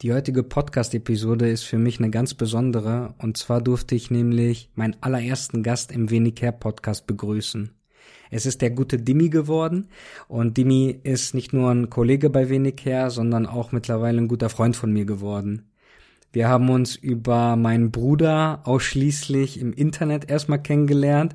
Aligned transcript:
Die 0.00 0.12
heutige 0.12 0.44
Podcast-Episode 0.44 1.50
ist 1.50 1.64
für 1.64 1.76
mich 1.76 1.98
eine 1.98 2.10
ganz 2.10 2.32
besondere 2.32 3.14
und 3.18 3.36
zwar 3.36 3.60
durfte 3.60 3.96
ich 3.96 4.12
nämlich 4.12 4.70
meinen 4.76 4.94
allerersten 5.00 5.64
Gast 5.64 5.90
im 5.90 6.08
Wenig 6.08 6.36
Her 6.40 6.52
Podcast 6.52 7.08
begrüßen. 7.08 7.72
Es 8.30 8.46
ist 8.46 8.62
der 8.62 8.70
gute 8.70 8.98
Dimi 8.98 9.28
geworden 9.28 9.88
und 10.28 10.56
Dimi 10.56 11.00
ist 11.02 11.34
nicht 11.34 11.52
nur 11.52 11.72
ein 11.72 11.90
Kollege 11.90 12.30
bei 12.30 12.48
Wenig 12.48 12.80
sondern 13.08 13.44
auch 13.44 13.72
mittlerweile 13.72 14.18
ein 14.18 14.28
guter 14.28 14.50
Freund 14.50 14.76
von 14.76 14.92
mir 14.92 15.04
geworden. 15.04 15.68
Wir 16.32 16.48
haben 16.48 16.70
uns 16.70 16.94
über 16.94 17.56
meinen 17.56 17.90
Bruder 17.90 18.60
ausschließlich 18.66 19.58
im 19.58 19.72
Internet 19.72 20.30
erstmal 20.30 20.62
kennengelernt 20.62 21.34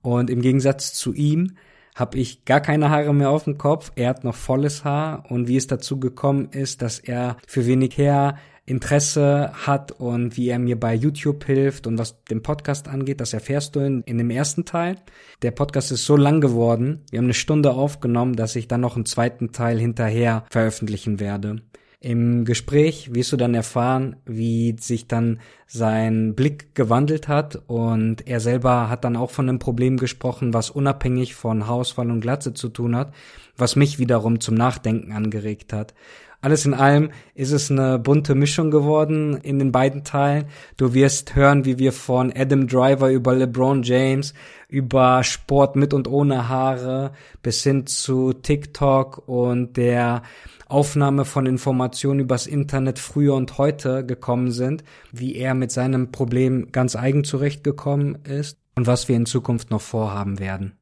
und 0.00 0.30
im 0.30 0.40
Gegensatz 0.40 0.94
zu 0.94 1.12
ihm 1.12 1.58
habe 1.98 2.18
ich 2.18 2.44
gar 2.44 2.60
keine 2.60 2.90
Haare 2.90 3.12
mehr 3.12 3.30
auf 3.30 3.44
dem 3.44 3.58
Kopf. 3.58 3.90
Er 3.96 4.10
hat 4.10 4.24
noch 4.24 4.36
volles 4.36 4.84
Haar 4.84 5.24
und 5.28 5.48
wie 5.48 5.56
es 5.56 5.66
dazu 5.66 5.98
gekommen 5.98 6.50
ist, 6.52 6.80
dass 6.80 6.98
er 7.00 7.36
für 7.46 7.66
wenig 7.66 7.98
her 7.98 8.36
Interesse 8.66 9.50
hat 9.54 9.92
und 9.92 10.36
wie 10.36 10.50
er 10.50 10.58
mir 10.58 10.78
bei 10.78 10.94
YouTube 10.94 11.44
hilft 11.46 11.86
und 11.86 11.98
was 11.98 12.22
den 12.24 12.42
Podcast 12.42 12.86
angeht, 12.86 13.20
das 13.20 13.32
erfährst 13.32 13.74
du 13.74 13.80
in, 13.80 14.02
in 14.02 14.18
dem 14.18 14.28
ersten 14.28 14.66
Teil. 14.66 14.96
Der 15.40 15.52
Podcast 15.52 15.90
ist 15.90 16.04
so 16.04 16.16
lang 16.16 16.42
geworden, 16.42 17.02
wir 17.10 17.18
haben 17.18 17.26
eine 17.26 17.34
Stunde 17.34 17.72
aufgenommen, 17.72 18.36
dass 18.36 18.56
ich 18.56 18.68
dann 18.68 18.82
noch 18.82 18.96
einen 18.96 19.06
zweiten 19.06 19.52
Teil 19.52 19.78
hinterher 19.78 20.44
veröffentlichen 20.50 21.18
werde. 21.18 21.62
Im 22.00 22.44
Gespräch 22.44 23.12
wirst 23.12 23.32
du 23.32 23.36
dann 23.36 23.54
erfahren, 23.54 24.16
wie 24.24 24.76
sich 24.78 25.08
dann 25.08 25.40
sein 25.66 26.36
Blick 26.36 26.76
gewandelt 26.76 27.26
hat 27.26 27.60
und 27.66 28.24
er 28.28 28.38
selber 28.38 28.88
hat 28.88 29.02
dann 29.04 29.16
auch 29.16 29.30
von 29.30 29.48
einem 29.48 29.58
Problem 29.58 29.96
gesprochen, 29.96 30.54
was 30.54 30.70
unabhängig 30.70 31.34
von 31.34 31.66
Haarausfall 31.66 32.08
und 32.12 32.20
Glatze 32.20 32.54
zu 32.54 32.68
tun 32.68 32.94
hat, 32.94 33.12
was 33.56 33.74
mich 33.74 33.98
wiederum 33.98 34.38
zum 34.38 34.54
Nachdenken 34.54 35.10
angeregt 35.10 35.72
hat. 35.72 35.92
Alles 36.40 36.64
in 36.64 36.74
allem 36.74 37.10
ist 37.34 37.50
es 37.50 37.68
eine 37.68 37.98
bunte 37.98 38.36
Mischung 38.36 38.70
geworden 38.70 39.36
in 39.38 39.58
den 39.58 39.72
beiden 39.72 40.04
Teilen. 40.04 40.46
Du 40.76 40.94
wirst 40.94 41.34
hören, 41.34 41.64
wie 41.64 41.78
wir 41.78 41.92
von 41.92 42.32
Adam 42.32 42.68
Driver 42.68 43.10
über 43.10 43.34
LeBron 43.34 43.82
James, 43.82 44.34
über 44.68 45.24
Sport 45.24 45.74
mit 45.74 45.92
und 45.92 46.06
ohne 46.06 46.48
Haare 46.48 47.10
bis 47.42 47.64
hin 47.64 47.86
zu 47.86 48.32
TikTok 48.32 49.26
und 49.26 49.76
der 49.76 50.22
Aufnahme 50.68 51.24
von 51.24 51.44
Informationen 51.46 52.20
übers 52.20 52.46
Internet 52.46 53.00
früher 53.00 53.34
und 53.34 53.58
heute 53.58 54.06
gekommen 54.06 54.52
sind, 54.52 54.84
wie 55.10 55.34
er 55.34 55.54
mit 55.54 55.72
seinem 55.72 56.12
Problem 56.12 56.70
ganz 56.70 56.94
eigen 56.94 57.24
zurechtgekommen 57.24 58.16
ist 58.24 58.58
und 58.76 58.86
was 58.86 59.08
wir 59.08 59.16
in 59.16 59.26
Zukunft 59.26 59.70
noch 59.70 59.80
vorhaben 59.80 60.38
werden. 60.38 60.78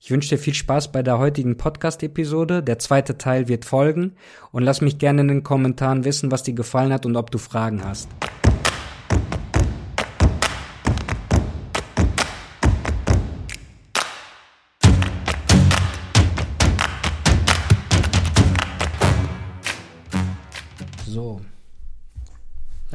Ich 0.00 0.12
wünsche 0.12 0.28
dir 0.28 0.38
viel 0.38 0.54
Spaß 0.54 0.92
bei 0.92 1.02
der 1.02 1.18
heutigen 1.18 1.56
Podcast-Episode. 1.56 2.62
Der 2.62 2.78
zweite 2.78 3.18
Teil 3.18 3.48
wird 3.48 3.64
folgen 3.64 4.14
und 4.52 4.62
lass 4.62 4.80
mich 4.80 4.98
gerne 4.98 5.22
in 5.22 5.28
den 5.28 5.42
Kommentaren 5.42 6.04
wissen, 6.04 6.30
was 6.30 6.44
dir 6.44 6.54
gefallen 6.54 6.92
hat 6.92 7.04
und 7.04 7.16
ob 7.16 7.32
du 7.32 7.38
Fragen 7.38 7.84
hast. 7.84 8.08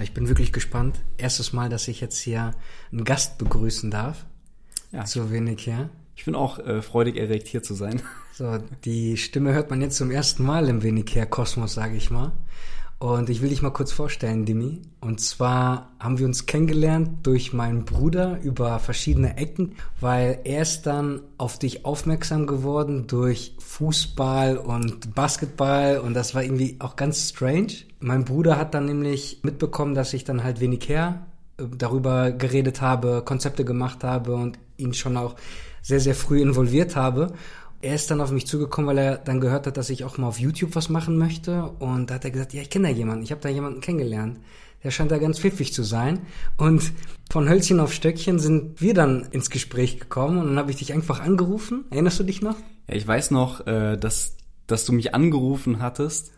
Ich 0.02 0.14
bin 0.14 0.28
wirklich 0.28 0.54
gespannt. 0.54 1.02
Erstes 1.18 1.54
Mal, 1.54 1.70
dass 1.70 1.88
ich 1.88 2.00
jetzt 2.00 2.20
hier 2.20 2.54
einen 2.92 3.04
Gast 3.04 3.40
begrüßen 3.40 3.90
darf. 3.90 4.26
Ja. 4.92 5.08
So 5.08 5.32
wenig, 5.32 5.66
ja. 5.66 5.90
Ich 6.16 6.26
bin 6.26 6.36
auch 6.36 6.60
äh, 6.60 6.82
freudig 6.82 7.18
erregt, 7.18 7.48
hier 7.48 7.64
zu 7.64 7.74
sein. 7.74 8.02
So, 8.36 8.58
die 8.84 9.18
Stimme 9.18 9.54
hört 9.54 9.70
man 9.70 9.82
jetzt 9.82 9.98
zum 9.98 10.10
ersten 10.10 10.44
Mal 10.44 10.68
im 10.68 10.82
wenig 10.82 11.14
her 11.14 11.28
Kosmos, 11.28 11.76
sage 11.76 11.96
ich 11.96 12.10
mal. 12.10 12.32
Und 13.04 13.30
ich 13.30 13.42
will 13.42 13.50
dich 13.50 13.62
mal 13.62 13.72
kurz 13.72 13.92
vorstellen, 13.92 14.46
Dimi. 14.46 14.82
Und 15.02 15.20
zwar 15.20 15.92
haben 16.00 16.20
wir 16.20 16.26
uns 16.26 16.46
kennengelernt 16.46 17.28
durch 17.28 17.52
meinen 17.52 17.84
Bruder 17.84 18.40
über 18.42 18.80
verschiedene 18.80 19.36
Ecken, 19.36 19.76
weil 20.00 20.40
er 20.46 20.62
ist 20.62 20.84
dann 20.84 21.20
auf 21.38 21.60
dich 21.60 21.84
aufmerksam 21.84 22.48
geworden 22.48 23.06
durch 23.08 23.56
Fußball 23.60 24.58
und 24.58 25.14
Basketball 25.16 26.00
und 26.00 26.14
das 26.14 26.34
war 26.34 26.44
irgendwie 26.44 26.78
auch 26.80 26.96
ganz 26.96 27.30
strange. 27.30 27.74
Mein 28.00 28.24
Bruder 28.24 28.58
hat 28.58 28.74
dann 28.74 28.86
nämlich 28.86 29.42
mitbekommen, 29.44 29.96
dass 29.96 30.14
ich 30.14 30.24
dann 30.24 30.46
halt 30.46 30.62
wenig 30.62 30.88
her 30.88 31.26
äh, 31.58 31.64
darüber 31.78 32.32
geredet 32.32 32.80
habe, 32.80 33.22
Konzepte 33.26 33.66
gemacht 33.66 34.06
habe 34.06 34.34
und 34.34 34.58
ihn 34.78 34.94
schon 34.94 35.18
auch 35.18 35.36
sehr, 35.84 36.00
sehr 36.00 36.16
früh 36.16 36.42
involviert 36.42 36.96
habe 36.96 37.34
er 37.84 37.96
ist 37.96 38.10
dann 38.10 38.22
auf 38.22 38.32
mich 38.32 38.48
zugekommen, 38.48 38.88
weil 38.88 38.98
er 38.98 39.18
dann 39.18 39.42
gehört 39.42 39.68
hat, 39.68 39.76
dass 39.76 39.90
ich 39.90 40.06
auch 40.06 40.18
mal 40.18 40.28
auf 40.28 40.40
YouTube 40.40 40.76
was 40.76 40.88
machen 40.88 41.18
möchte. 41.18 41.64
Und 41.80 42.10
da 42.10 42.16
hat 42.16 42.24
er 42.24 42.32
gesagt, 42.32 42.54
ja, 42.54 42.62
ich 42.62 42.70
kenne 42.70 42.88
da 42.88 42.94
jemanden, 42.94 43.24
ich 43.24 43.32
habe 43.32 43.42
da 43.42 43.50
jemanden 43.50 43.82
kennengelernt. 43.82 44.40
Der 44.84 44.92
scheint 44.92 45.12
da 45.12 45.18
ganz 45.18 45.40
pfiffig 45.40 45.74
zu 45.74 45.84
sein. 45.84 46.22
Und 46.58 46.94
von 47.30 47.50
Hölzchen 47.50 47.82
auf 47.82 47.94
Stöckchen 47.94 48.40
sind 48.40 48.80
wir 48.82 48.94
dann 48.94 49.28
ins 49.32 49.50
Gespräch 49.50 50.00
gekommen 50.00 50.38
und 50.38 50.48
dann 50.48 50.58
habe 50.58 50.72
ich 50.72 50.78
dich 50.78 50.94
einfach 50.94 51.20
angerufen. 51.20 51.84
Erinnerst 51.90 52.20
du 52.20 52.24
dich 52.24 52.42
noch? 52.42 52.56
Ja, 52.88 52.96
ich 52.96 53.06
weiß 53.06 53.32
noch, 53.32 53.68
äh, 53.68 53.98
dass, 53.98 54.38
dass 54.66 54.86
du 54.86 54.94
mich 54.94 55.14
angerufen 55.14 55.82
hattest 55.82 56.32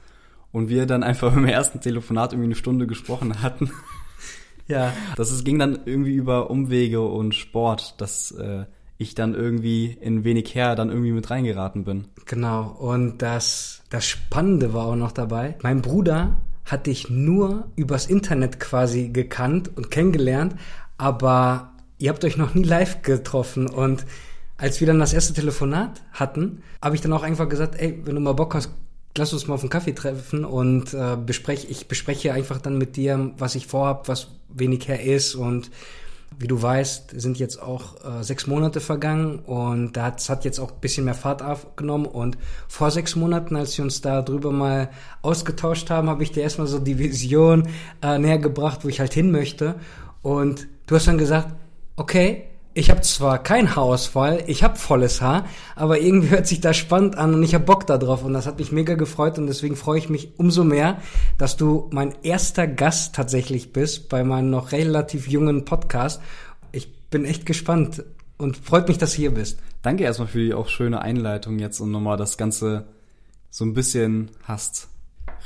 und 0.52 0.68
wir 0.68 0.88
dann 0.88 1.04
einfach 1.04 1.36
im 1.38 1.46
ersten 1.46 1.80
Telefonat 1.80 2.34
irgendwie 2.34 2.48
eine 2.48 2.56
Stunde 2.56 2.88
gesprochen 2.88 3.44
hatten. 3.44 3.72
ja. 4.68 4.94
Das 5.16 5.30
es 5.30 5.44
ging 5.44 5.60
dann 5.60 5.80
irgendwie 5.86 6.16
über 6.16 6.50
Umwege 6.50 7.02
und 7.02 7.36
Sport, 7.36 8.02
dass 8.02 8.32
äh, 8.32 8.66
ich 8.98 9.16
dann 9.16 9.36
irgendwie 9.36 9.98
in 10.00 10.24
wenig 10.24 10.56
her 10.56 10.76
dann 10.76 10.90
irgendwie 10.90 11.12
mit 11.12 11.30
reingeraten 11.30 11.84
bin. 11.84 12.06
Genau. 12.26 12.76
Und 12.80 13.22
das, 13.22 13.82
das 13.90 14.06
Spannende 14.06 14.74
war 14.74 14.86
auch 14.88 14.96
noch 14.96 15.12
dabei. 15.12 15.56
Mein 15.62 15.82
Bruder 15.82 16.38
hatte 16.66 16.90
ich 16.90 17.10
nur 17.10 17.72
übers 17.76 18.08
Internet 18.08 18.60
quasi 18.60 19.10
gekannt 19.10 19.72
und 19.76 19.92
kennengelernt, 19.92 20.56
aber 20.98 21.74
ihr 21.98 22.10
habt 22.10 22.24
euch 22.26 22.38
noch 22.38 22.56
nie 22.56 22.64
live 22.64 23.02
getroffen 23.02 23.68
und 23.68 24.06
als 24.58 24.80
wir 24.80 24.88
dann 24.88 25.00
das 25.00 25.14
erste 25.14 25.34
Telefonat 25.34 26.02
hatten, 26.14 26.62
habe 26.82 26.96
ich 26.96 27.02
dann 27.02 27.14
auch 27.14 27.24
einfach 27.24 27.50
gesagt, 27.50 27.76
ey, 27.78 28.02
wenn 28.06 28.16
du 28.16 28.22
mal 28.22 28.34
Bock 28.34 28.56
hast, 28.56 28.72
lass 29.18 29.34
uns 29.34 29.48
mal 29.48 29.56
auf 29.56 29.62
einen 29.62 29.70
Kaffee 29.70 29.94
treffen 29.94 30.46
und 30.46 30.94
äh, 30.94 31.18
bespreche, 31.18 31.68
ich 31.68 31.88
bespreche 31.88 32.34
einfach 32.34 32.62
dann 32.62 32.78
mit 32.78 32.96
dir, 32.96 33.34
was 33.38 33.56
ich 33.56 33.68
vorhab, 33.68 34.08
was 34.08 34.30
wenig 34.50 34.88
her 34.88 35.04
ist 35.04 35.36
und 35.36 35.72
wie 36.38 36.48
du 36.48 36.62
weißt, 36.62 37.20
sind 37.20 37.40
jetzt 37.40 37.62
auch 37.62 37.96
äh, 38.04 38.24
sechs 38.24 38.48
Monate 38.48 38.82
vergangen 38.82 39.40
und 39.40 39.94
das 39.94 40.30
hat 40.30 40.46
jetzt 40.46 40.60
auch 40.60 40.72
ein 40.72 40.80
bisschen 40.82 41.06
mehr 41.06 41.14
Fahrt 41.14 41.42
aufgenommen. 41.42 42.06
Und 42.06 42.38
vor 42.68 42.92
sechs 42.92 43.16
Monaten, 43.16 43.56
als 43.56 43.78
wir 43.78 43.86
uns 43.86 44.02
da 44.02 44.22
drüber 44.22 44.52
mal 44.52 44.90
ausgetauscht 45.22 45.90
haben, 45.90 46.10
habe 46.10 46.24
ich 46.24 46.32
dir 46.32 46.44
erstmal 46.44 46.68
so 46.68 46.80
die 46.80 47.00
Vision 47.00 47.70
äh, 48.02 48.18
näher 48.18 48.40
gebracht, 48.40 48.84
wo 48.84 48.90
ich 48.90 49.00
halt 49.00 49.14
hin 49.14 49.32
möchte. 49.32 49.76
Und 50.22 50.68
du 50.88 50.96
hast 50.96 51.08
dann 51.08 51.18
gesagt, 51.18 51.54
okay, 51.96 52.44
ich 52.78 52.92
habe 52.92 53.00
zwar 53.02 53.42
kein 53.42 53.74
Haarausfall, 53.74 54.44
ich 54.48 54.62
habe 54.62 54.76
volles 54.76 55.22
Haar, 55.22 55.46
aber 55.78 56.02
irgendwie 56.02 56.30
hört 56.30 56.46
sich 56.46 56.60
das 56.60 56.76
spannend 56.76 57.18
an 57.18 57.34
und 57.34 57.42
ich 57.42 57.56
habe 57.56 57.64
Bock 57.64 57.88
da 57.88 57.98
drauf 57.98 58.26
und 58.26 58.34
das 58.34 58.46
hat 58.46 58.60
mich 58.60 58.74
mega 58.74 58.96
gefreut 58.96 59.40
und 59.40 59.48
deswegen 59.48 59.78
freue 59.78 59.98
ich 59.98 60.10
mich 60.10 60.38
umso 60.38 60.66
mehr, 60.66 60.98
dass 61.38 61.56
du 61.56 61.90
mein 61.92 62.14
erster 62.22 62.68
Gast 62.68 63.16
tatsächlich 63.16 63.72
bist 63.72 64.10
bei 64.10 64.26
meinem 64.26 64.50
noch 64.50 64.74
relativ 64.74 65.30
jungen 65.30 65.64
Podcast. 65.64 66.22
Ich 66.74 66.94
bin 67.10 67.24
echt 67.24 67.46
gespannt 67.46 68.04
und 68.38 68.58
freut 68.58 68.90
mich, 68.90 68.98
dass 68.98 69.12
du 69.12 69.18
hier 69.20 69.34
bist. 69.34 69.58
Danke 69.82 70.04
erstmal 70.04 70.28
für 70.28 70.44
die 70.44 70.54
auch 70.54 70.68
schöne 70.68 71.02
Einleitung 71.02 71.60
jetzt 71.60 71.80
und 71.80 71.92
nochmal 71.92 72.18
das 72.18 72.38
Ganze 72.38 72.88
so 73.52 73.64
ein 73.64 73.74
bisschen 73.74 74.32
hast 74.44 74.90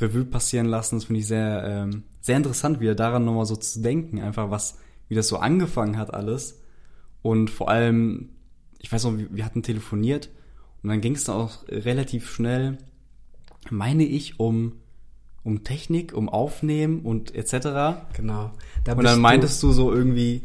Revue 0.02 0.26
passieren 0.26 0.66
lassen. 0.66 0.96
Das 0.96 1.06
finde 1.06 1.20
ich 1.20 1.28
sehr, 1.28 1.64
ähm, 1.64 2.04
sehr 2.22 2.38
interessant, 2.38 2.80
wieder 2.80 2.96
daran 2.96 3.24
nochmal 3.24 3.46
so 3.46 3.56
zu 3.56 3.84
denken, 3.84 4.20
einfach 4.20 4.50
was, 4.50 4.80
wie 5.10 5.16
das 5.16 5.28
so 5.28 5.38
angefangen 5.38 5.96
hat 5.96 6.12
alles 6.12 6.59
und 7.22 7.50
vor 7.50 7.70
allem, 7.70 8.30
ich 8.80 8.92
weiß 8.92 9.04
noch, 9.06 9.14
wir 9.18 9.46
hatten 9.46 9.64
telefoniert 9.64 10.30
und 10.84 10.90
dann 10.90 11.02
ging 11.02 11.16
es 11.16 11.30
auch 11.30 11.68
relativ 11.68 12.30
schnell, 12.30 12.78
meine 13.70 14.06
ich, 14.06 14.40
um 14.40 14.74
um 15.44 15.64
Technik, 15.64 16.14
um 16.14 16.30
Aufnehmen 16.30 17.02
und 17.02 17.34
etc. 17.34 18.04
Genau. 18.14 18.52
Da 18.84 18.94
und 18.94 19.04
dann 19.04 19.22
meintest 19.22 19.64
du, 19.64 19.68
du 19.68 19.74
so 19.74 19.94
irgendwie, 19.94 20.44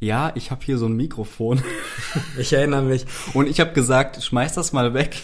ja, 0.00 0.32
ich 0.34 0.50
habe 0.50 0.64
hier 0.64 0.78
so 0.78 0.86
ein 0.86 0.96
Mikrofon. 0.96 1.62
ich 2.38 2.52
erinnere 2.52 2.82
mich. 2.82 3.06
Und 3.34 3.48
ich 3.48 3.58
habe 3.58 3.72
gesagt, 3.72 4.22
schmeiß 4.22 4.52
das 4.54 4.72
mal 4.72 4.94
weg 4.94 5.16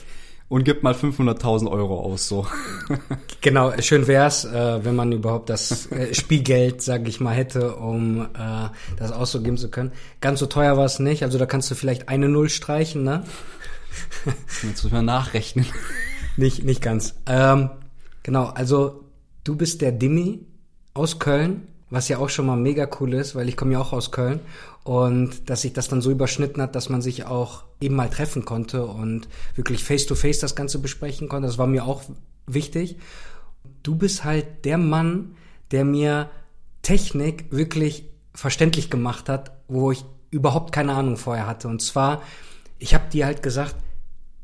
und 0.48 0.64
gib 0.64 0.82
mal 0.82 0.94
500.000 0.94 1.70
Euro 1.70 2.00
aus, 2.00 2.26
so. 2.28 2.46
genau, 3.40 3.72
schön 3.80 4.06
wär's, 4.06 4.44
äh, 4.44 4.84
wenn 4.84 4.96
man 4.96 5.12
überhaupt 5.12 5.50
das 5.50 5.90
äh, 5.92 6.14
Spielgeld, 6.14 6.80
sag 6.80 7.06
ich 7.06 7.20
mal, 7.20 7.34
hätte, 7.34 7.76
um 7.76 8.22
äh, 8.22 8.68
das 8.96 9.12
auszugeben 9.12 9.58
zu 9.58 9.70
können. 9.70 9.92
Ganz 10.20 10.40
so 10.40 10.46
teuer 10.46 10.76
war 10.76 10.86
es 10.86 10.98
nicht, 10.98 11.22
also 11.22 11.38
da 11.38 11.46
kannst 11.46 11.70
du 11.70 11.74
vielleicht 11.74 12.08
eine 12.08 12.28
Null 12.28 12.48
streichen, 12.48 13.04
ne? 13.04 13.24
Jetzt 14.62 14.64
muss 14.64 14.84
ich 14.84 14.92
mal 14.92 15.02
nachrechnen. 15.02 15.66
nicht, 16.36 16.64
nicht 16.64 16.80
ganz. 16.80 17.14
Ähm, 17.26 17.70
genau, 18.22 18.46
also 18.46 19.04
du 19.44 19.54
bist 19.54 19.82
der 19.82 19.92
Dimi 19.92 20.46
aus 20.94 21.18
Köln, 21.18 21.68
was 21.90 22.08
ja 22.08 22.18
auch 22.18 22.28
schon 22.28 22.46
mal 22.46 22.56
mega 22.56 22.88
cool 23.00 23.14
ist, 23.14 23.34
weil 23.34 23.48
ich 23.48 23.56
komme 23.56 23.72
ja 23.72 23.80
auch 23.80 23.92
aus 23.92 24.10
Köln 24.10 24.40
und 24.84 25.48
dass 25.48 25.62
sich 25.62 25.72
das 25.72 25.88
dann 25.88 26.02
so 26.02 26.10
überschnitten 26.10 26.62
hat, 26.62 26.74
dass 26.74 26.88
man 26.88 27.02
sich 27.02 27.24
auch 27.24 27.64
eben 27.80 27.96
mal 27.96 28.10
treffen 28.10 28.44
konnte 28.44 28.86
und 28.86 29.28
wirklich 29.54 29.84
face 29.84 30.06
to 30.06 30.14
face 30.14 30.38
das 30.38 30.54
Ganze 30.54 30.78
besprechen 30.78 31.28
konnte. 31.28 31.46
Das 31.46 31.58
war 31.58 31.66
mir 31.66 31.84
auch 31.84 32.02
wichtig. 32.46 32.96
du 33.82 33.94
bist 33.94 34.24
halt 34.24 34.64
der 34.64 34.78
Mann, 34.78 35.36
der 35.70 35.84
mir 35.84 36.30
Technik 36.82 37.46
wirklich 37.50 38.04
verständlich 38.34 38.90
gemacht 38.90 39.28
hat, 39.28 39.52
wo 39.68 39.92
ich 39.92 40.04
überhaupt 40.30 40.72
keine 40.72 40.94
Ahnung 40.94 41.16
vorher 41.16 41.46
hatte. 41.46 41.68
Und 41.68 41.82
zwar, 41.82 42.22
ich 42.78 42.94
habe 42.94 43.10
dir 43.10 43.26
halt 43.26 43.42
gesagt, 43.42 43.76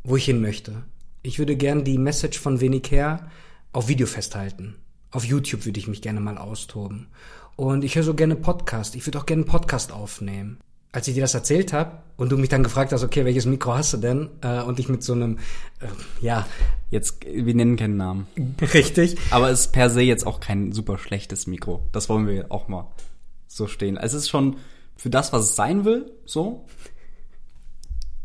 wo 0.02 0.16
ich 0.16 0.24
hin 0.24 0.40
möchte. 0.40 0.82
Ich 1.22 1.38
würde 1.38 1.56
gern 1.56 1.84
die 1.84 1.98
Message 1.98 2.38
von 2.38 2.58
her 2.58 3.30
auf 3.72 3.88
Video 3.88 4.06
festhalten. 4.06 4.76
Auf 5.14 5.24
YouTube 5.24 5.64
würde 5.64 5.78
ich 5.78 5.86
mich 5.86 6.02
gerne 6.02 6.18
mal 6.18 6.36
austoben. 6.36 7.06
Und 7.54 7.84
ich 7.84 7.94
höre 7.94 8.02
so 8.02 8.14
gerne 8.14 8.34
Podcast. 8.34 8.96
Ich 8.96 9.06
würde 9.06 9.20
auch 9.20 9.26
gerne 9.26 9.42
einen 9.42 9.48
Podcast 9.48 9.92
aufnehmen. 9.92 10.58
Als 10.90 11.06
ich 11.06 11.14
dir 11.14 11.20
das 11.20 11.34
erzählt 11.34 11.72
habe 11.72 12.02
und 12.16 12.32
du 12.32 12.36
mich 12.36 12.48
dann 12.48 12.64
gefragt 12.64 12.92
hast, 12.92 13.04
okay, 13.04 13.24
welches 13.24 13.46
Mikro 13.46 13.74
hast 13.74 13.92
du 13.92 13.98
denn? 13.98 14.28
Äh, 14.40 14.62
und 14.62 14.80
ich 14.80 14.88
mit 14.88 15.04
so 15.04 15.12
einem, 15.12 15.38
äh, 15.78 15.86
ja. 16.20 16.48
Jetzt, 16.90 17.24
wir 17.24 17.54
nennen 17.54 17.76
keinen 17.76 17.96
Namen. 17.96 18.26
Richtig. 18.60 19.16
Aber 19.30 19.50
es 19.50 19.60
ist 19.60 19.72
per 19.72 19.88
se 19.88 20.00
jetzt 20.02 20.26
auch 20.26 20.40
kein 20.40 20.72
super 20.72 20.98
schlechtes 20.98 21.46
Mikro. 21.46 21.86
Das 21.92 22.08
wollen 22.08 22.26
wir 22.26 22.50
auch 22.50 22.66
mal 22.66 22.90
so 23.46 23.68
stehen. 23.68 23.96
Es 23.96 24.14
ist 24.14 24.28
schon 24.28 24.56
für 24.96 25.10
das, 25.10 25.32
was 25.32 25.44
es 25.44 25.54
sein 25.54 25.84
will, 25.84 26.10
so, 26.24 26.66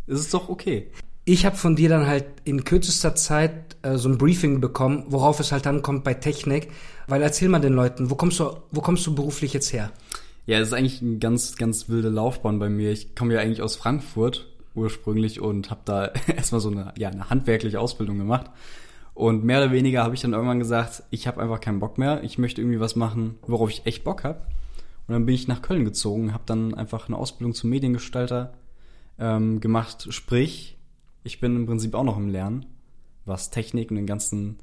ist 0.07 0.21
es 0.21 0.31
doch 0.31 0.50
okay. 0.50 0.89
Ich 1.31 1.45
habe 1.45 1.55
von 1.55 1.75
dir 1.75 1.89
dann 1.89 2.07
halt 2.07 2.25
in 2.43 2.63
kürzester 2.63 3.13
Zeit 3.13 3.77
äh, 3.83 3.97
so 3.97 4.09
ein 4.09 4.17
Briefing 4.17 4.61
bekommen, 4.61 5.03
worauf 5.09 5.39
es 5.39 5.51
halt 5.51 5.67
ankommt 5.67 6.03
bei 6.03 6.15
Technik. 6.15 6.69
Weil 7.05 7.21
erzähl 7.21 7.49
mal 7.49 7.59
den 7.59 7.73
Leuten, 7.73 8.09
wo 8.09 8.15
kommst 8.15 8.39
du, 8.39 8.57
wo 8.71 8.81
kommst 8.81 9.05
du 9.05 9.13
beruflich 9.13 9.53
jetzt 9.53 9.71
her? 9.71 9.91
Ja, 10.47 10.57
es 10.57 10.69
ist 10.69 10.73
eigentlich 10.73 11.03
eine 11.03 11.19
ganz, 11.19 11.55
ganz 11.55 11.87
wilde 11.87 12.09
Laufbahn 12.09 12.57
bei 12.57 12.67
mir. 12.67 12.91
Ich 12.91 13.13
komme 13.13 13.35
ja 13.35 13.41
eigentlich 13.41 13.61
aus 13.61 13.75
Frankfurt 13.75 14.47
ursprünglich 14.73 15.39
und 15.39 15.69
habe 15.69 15.81
da 15.85 16.05
erstmal 16.35 16.61
so 16.61 16.71
eine, 16.71 16.95
ja, 16.97 17.09
eine 17.09 17.29
handwerkliche 17.29 17.79
Ausbildung 17.79 18.17
gemacht. 18.17 18.49
Und 19.13 19.43
mehr 19.43 19.59
oder 19.59 19.71
weniger 19.71 20.03
habe 20.03 20.15
ich 20.15 20.21
dann 20.21 20.33
irgendwann 20.33 20.57
gesagt, 20.57 21.03
ich 21.11 21.27
habe 21.27 21.43
einfach 21.43 21.59
keinen 21.59 21.79
Bock 21.79 21.99
mehr. 21.99 22.23
Ich 22.23 22.39
möchte 22.39 22.59
irgendwie 22.61 22.79
was 22.79 22.95
machen, 22.95 23.35
worauf 23.45 23.69
ich 23.69 23.85
echt 23.85 24.03
Bock 24.03 24.23
habe. 24.23 24.39
Und 25.05 25.13
dann 25.13 25.27
bin 25.27 25.35
ich 25.35 25.47
nach 25.47 25.61
Köln 25.61 25.85
gezogen, 25.85 26.33
habe 26.33 26.45
dann 26.47 26.73
einfach 26.73 27.07
eine 27.07 27.17
Ausbildung 27.17 27.53
zum 27.53 27.69
Mediengestalter 27.69 28.55
ähm, 29.19 29.59
gemacht. 29.59 30.07
Sprich, 30.09 30.78
ich 31.29 31.39
bin 31.39 31.55
im 31.55 31.67
Prinzip 31.67 31.93
auch 31.93 32.03
noch 32.03 32.17
im 32.17 32.27
Lernen, 32.27 32.65
was 33.25 33.51
Technik 33.51 33.91
und 33.91 33.97
den 33.97 34.07
ganzen 34.07 34.57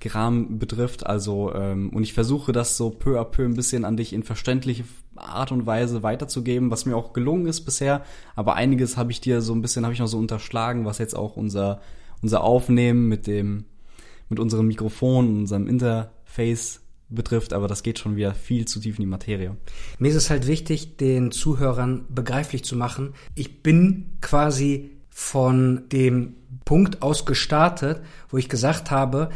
Kram 0.00 0.58
betrifft. 0.58 1.06
Also 1.06 1.54
ähm, 1.54 1.90
und 1.90 2.02
ich 2.02 2.12
versuche 2.12 2.50
das 2.50 2.76
so 2.76 2.90
peu 2.90 3.20
à 3.20 3.24
peu 3.24 3.44
ein 3.44 3.54
bisschen 3.54 3.84
an 3.84 3.96
dich 3.96 4.12
in 4.12 4.24
verständliche 4.24 4.84
Art 5.14 5.52
und 5.52 5.66
Weise 5.66 6.02
weiterzugeben, 6.02 6.72
was 6.72 6.84
mir 6.84 6.96
auch 6.96 7.12
gelungen 7.12 7.46
ist 7.46 7.60
bisher. 7.60 8.02
Aber 8.34 8.54
einiges 8.56 8.96
habe 8.96 9.12
ich 9.12 9.20
dir 9.20 9.40
so 9.40 9.54
ein 9.54 9.62
bisschen 9.62 9.84
habe 9.84 9.94
ich 9.94 10.00
noch 10.00 10.08
so 10.08 10.18
unterschlagen, 10.18 10.84
was 10.84 10.98
jetzt 10.98 11.14
auch 11.14 11.36
unser 11.36 11.80
unser 12.22 12.42
Aufnehmen 12.42 13.08
mit 13.08 13.28
dem 13.28 13.64
mit 14.28 14.40
unserem 14.40 14.66
Mikrofon, 14.66 15.38
unserem 15.38 15.68
Interface 15.68 16.80
betrifft, 17.08 17.52
aber 17.52 17.68
das 17.68 17.82
geht 17.82 17.98
schon 17.98 18.16
wieder 18.16 18.34
viel 18.34 18.66
zu 18.66 18.80
tief 18.80 18.98
in 18.98 19.02
die 19.02 19.10
Materie. 19.10 19.56
Mir 19.98 20.08
ist 20.08 20.16
es 20.16 20.30
halt 20.30 20.46
wichtig, 20.48 20.96
den 20.96 21.30
Zuhörern 21.30 22.06
begreiflich 22.08 22.64
zu 22.64 22.74
machen. 22.74 23.14
Ich 23.34 23.62
bin 23.62 24.16
quasi 24.20 24.90
von 25.16 25.88
dem 25.90 26.34
Punkt 26.64 27.00
aus 27.00 27.24
gestartet, 27.24 28.02
wo 28.28 28.36
ich 28.36 28.48
gesagt 28.48 28.90
habe, 28.90 29.30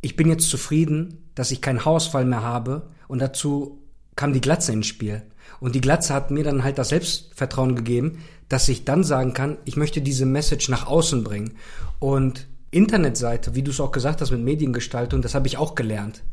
ich 0.00 0.16
bin 0.16 0.28
jetzt 0.28 0.50
zufrieden, 0.50 1.30
dass 1.36 1.52
ich 1.52 1.62
keinen 1.62 1.84
Haarausfall 1.84 2.24
mehr 2.24 2.42
habe 2.42 2.90
und 3.06 3.20
dazu 3.20 3.80
kam 4.16 4.32
die 4.32 4.40
Glatze 4.40 4.72
ins 4.72 4.88
Spiel. 4.88 5.22
Und 5.60 5.76
die 5.76 5.80
Glatze 5.80 6.12
hat 6.12 6.32
mir 6.32 6.42
dann 6.42 6.64
halt 6.64 6.78
das 6.78 6.88
Selbstvertrauen 6.88 7.76
gegeben, 7.76 8.18
dass 8.48 8.68
ich 8.68 8.84
dann 8.84 9.04
sagen 9.04 9.34
kann, 9.34 9.56
ich 9.64 9.76
möchte 9.76 10.02
diese 10.02 10.26
Message 10.26 10.68
nach 10.68 10.88
außen 10.88 11.22
bringen. 11.22 11.54
Und 12.00 12.48
Internetseite, 12.72 13.54
wie 13.54 13.62
du 13.62 13.70
es 13.70 13.80
auch 13.80 13.92
gesagt 13.92 14.20
hast 14.20 14.32
mit 14.32 14.42
Mediengestaltung, 14.42 15.22
das 15.22 15.36
habe 15.36 15.46
ich 15.46 15.58
auch 15.58 15.76
gelernt 15.76 16.24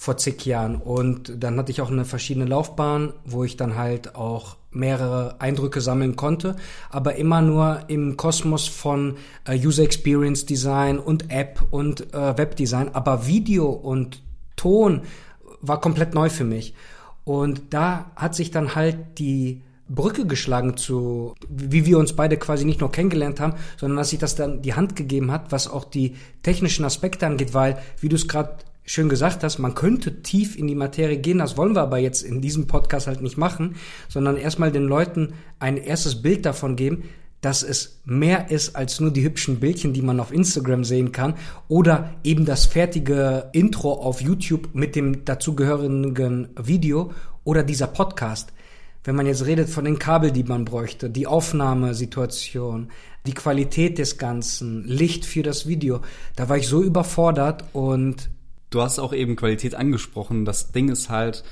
vor 0.00 0.16
zig 0.16 0.46
Jahren. 0.46 0.76
Und 0.76 1.44
dann 1.44 1.58
hatte 1.58 1.70
ich 1.70 1.82
auch 1.82 1.90
eine 1.90 2.06
verschiedene 2.06 2.46
Laufbahn, 2.46 3.12
wo 3.26 3.44
ich 3.44 3.58
dann 3.58 3.76
halt 3.76 4.14
auch 4.14 4.56
mehrere 4.70 5.38
Eindrücke 5.42 5.82
sammeln 5.82 6.16
konnte, 6.16 6.56
aber 6.88 7.16
immer 7.16 7.42
nur 7.42 7.82
im 7.88 8.16
Kosmos 8.16 8.66
von 8.66 9.18
äh, 9.46 9.58
User 9.58 9.82
Experience 9.82 10.46
Design 10.46 10.98
und 10.98 11.30
App 11.30 11.64
und 11.70 12.14
äh, 12.14 12.38
Webdesign. 12.38 12.94
Aber 12.94 13.26
Video 13.26 13.68
und 13.68 14.22
Ton 14.56 15.02
war 15.60 15.82
komplett 15.82 16.14
neu 16.14 16.30
für 16.30 16.44
mich. 16.44 16.72
Und 17.24 17.74
da 17.74 18.10
hat 18.16 18.34
sich 18.34 18.50
dann 18.50 18.74
halt 18.74 19.18
die 19.18 19.60
Brücke 19.86 20.24
geschlagen 20.24 20.78
zu, 20.78 21.34
wie 21.50 21.84
wir 21.84 21.98
uns 21.98 22.14
beide 22.14 22.38
quasi 22.38 22.64
nicht 22.64 22.80
nur 22.80 22.90
kennengelernt 22.90 23.38
haben, 23.38 23.52
sondern 23.76 23.98
dass 23.98 24.08
sich 24.08 24.18
das 24.18 24.34
dann 24.34 24.62
die 24.62 24.72
Hand 24.72 24.96
gegeben 24.96 25.30
hat, 25.30 25.52
was 25.52 25.68
auch 25.68 25.84
die 25.84 26.16
technischen 26.42 26.86
Aspekte 26.86 27.26
angeht, 27.26 27.52
weil, 27.52 27.76
wie 28.00 28.08
du 28.08 28.16
es 28.16 28.28
gerade 28.28 28.56
schön 28.90 29.08
gesagt 29.08 29.44
hast, 29.44 29.60
man 29.60 29.76
könnte 29.76 30.20
tief 30.22 30.58
in 30.58 30.66
die 30.66 30.74
Materie 30.74 31.18
gehen, 31.18 31.38
das 31.38 31.56
wollen 31.56 31.76
wir 31.76 31.82
aber 31.82 31.98
jetzt 31.98 32.22
in 32.22 32.40
diesem 32.40 32.66
Podcast 32.66 33.06
halt 33.06 33.22
nicht 33.22 33.38
machen, 33.38 33.76
sondern 34.08 34.36
erstmal 34.36 34.72
den 34.72 34.82
Leuten 34.82 35.34
ein 35.60 35.76
erstes 35.76 36.22
Bild 36.22 36.44
davon 36.44 36.74
geben, 36.74 37.04
dass 37.40 37.62
es 37.62 38.00
mehr 38.04 38.50
ist 38.50 38.74
als 38.74 38.98
nur 38.98 39.12
die 39.12 39.22
hübschen 39.22 39.60
Bildchen, 39.60 39.92
die 39.92 40.02
man 40.02 40.18
auf 40.18 40.32
Instagram 40.32 40.82
sehen 40.82 41.12
kann 41.12 41.34
oder 41.68 42.14
eben 42.24 42.44
das 42.44 42.66
fertige 42.66 43.50
Intro 43.52 43.92
auf 43.92 44.20
YouTube 44.20 44.70
mit 44.72 44.96
dem 44.96 45.24
dazugehörigen 45.24 46.48
Video 46.60 47.12
oder 47.44 47.62
dieser 47.62 47.86
Podcast. 47.86 48.52
Wenn 49.04 49.14
man 49.14 49.26
jetzt 49.26 49.46
redet 49.46 49.70
von 49.70 49.84
den 49.84 50.00
Kabel, 50.00 50.32
die 50.32 50.42
man 50.42 50.64
bräuchte, 50.64 51.10
die 51.10 51.28
Aufnahmesituation, 51.28 52.88
die 53.24 53.34
Qualität 53.34 53.98
des 53.98 54.18
Ganzen, 54.18 54.84
Licht 54.84 55.24
für 55.24 55.44
das 55.44 55.68
Video, 55.68 56.00
da 56.34 56.48
war 56.48 56.56
ich 56.56 56.66
so 56.66 56.82
überfordert 56.82 57.64
und 57.72 58.30
Du 58.70 58.80
hast 58.80 58.98
auch 58.98 59.12
eben 59.12 59.36
Qualität 59.36 59.74
angesprochen. 59.74 60.44
Das 60.44 60.72
Ding 60.72 60.88
ist 60.88 61.10
halt, 61.10 61.44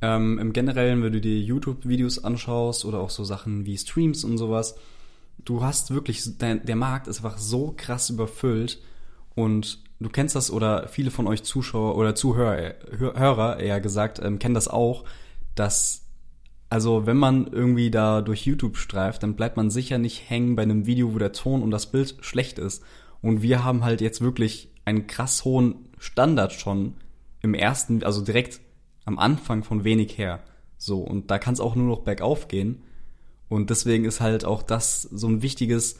ähm, 0.00 0.38
im 0.38 0.52
Generellen, 0.52 1.02
wenn 1.02 1.12
du 1.12 1.20
dir 1.20 1.40
YouTube-Videos 1.40 2.22
anschaust 2.22 2.84
oder 2.84 3.00
auch 3.00 3.10
so 3.10 3.24
Sachen 3.24 3.66
wie 3.66 3.76
Streams 3.76 4.22
und 4.22 4.38
sowas, 4.38 4.76
du 5.44 5.62
hast 5.62 5.92
wirklich, 5.92 6.38
der, 6.38 6.56
der 6.56 6.76
Markt 6.76 7.08
ist 7.08 7.24
einfach 7.24 7.38
so 7.38 7.74
krass 7.76 8.10
überfüllt 8.10 8.80
und 9.34 9.82
du 9.98 10.08
kennst 10.08 10.36
das 10.36 10.50
oder 10.50 10.88
viele 10.88 11.10
von 11.10 11.26
euch 11.26 11.42
Zuschauer 11.42 11.96
oder 11.96 12.14
Zuhörer, 12.14 12.74
Hörer 12.90 13.58
eher 13.58 13.80
gesagt, 13.80 14.20
ähm, 14.22 14.38
kennen 14.38 14.54
das 14.54 14.68
auch, 14.68 15.04
dass 15.54 16.04
also 16.70 17.06
wenn 17.06 17.16
man 17.16 17.46
irgendwie 17.46 17.90
da 17.90 18.20
durch 18.20 18.44
YouTube 18.44 18.76
streift, 18.76 19.22
dann 19.22 19.36
bleibt 19.36 19.56
man 19.56 19.70
sicher 19.70 19.96
nicht 19.96 20.28
hängen 20.28 20.54
bei 20.54 20.62
einem 20.62 20.84
Video, 20.84 21.14
wo 21.14 21.18
der 21.18 21.32
Ton 21.32 21.62
und 21.62 21.70
das 21.70 21.90
Bild 21.90 22.16
schlecht 22.20 22.58
ist. 22.58 22.82
Und 23.22 23.40
wir 23.40 23.64
haben 23.64 23.84
halt 23.84 24.02
jetzt 24.02 24.20
wirklich 24.20 24.70
einen 24.84 25.06
krass 25.06 25.46
hohen 25.46 25.87
Standard 25.98 26.52
schon 26.52 26.94
im 27.40 27.54
ersten, 27.54 28.02
also 28.02 28.22
direkt 28.22 28.60
am 29.04 29.18
Anfang 29.18 29.64
von 29.64 29.84
wenig 29.84 30.18
her. 30.18 30.40
So, 30.76 31.00
und 31.00 31.30
da 31.30 31.38
kann 31.38 31.54
es 31.54 31.60
auch 31.60 31.74
nur 31.74 31.86
noch 31.86 32.00
bergauf 32.00 32.48
gehen. 32.48 32.82
Und 33.48 33.70
deswegen 33.70 34.04
ist 34.04 34.20
halt 34.20 34.44
auch 34.44 34.62
das 34.62 35.02
so 35.02 35.26
ein 35.26 35.42
wichtiges, 35.42 35.98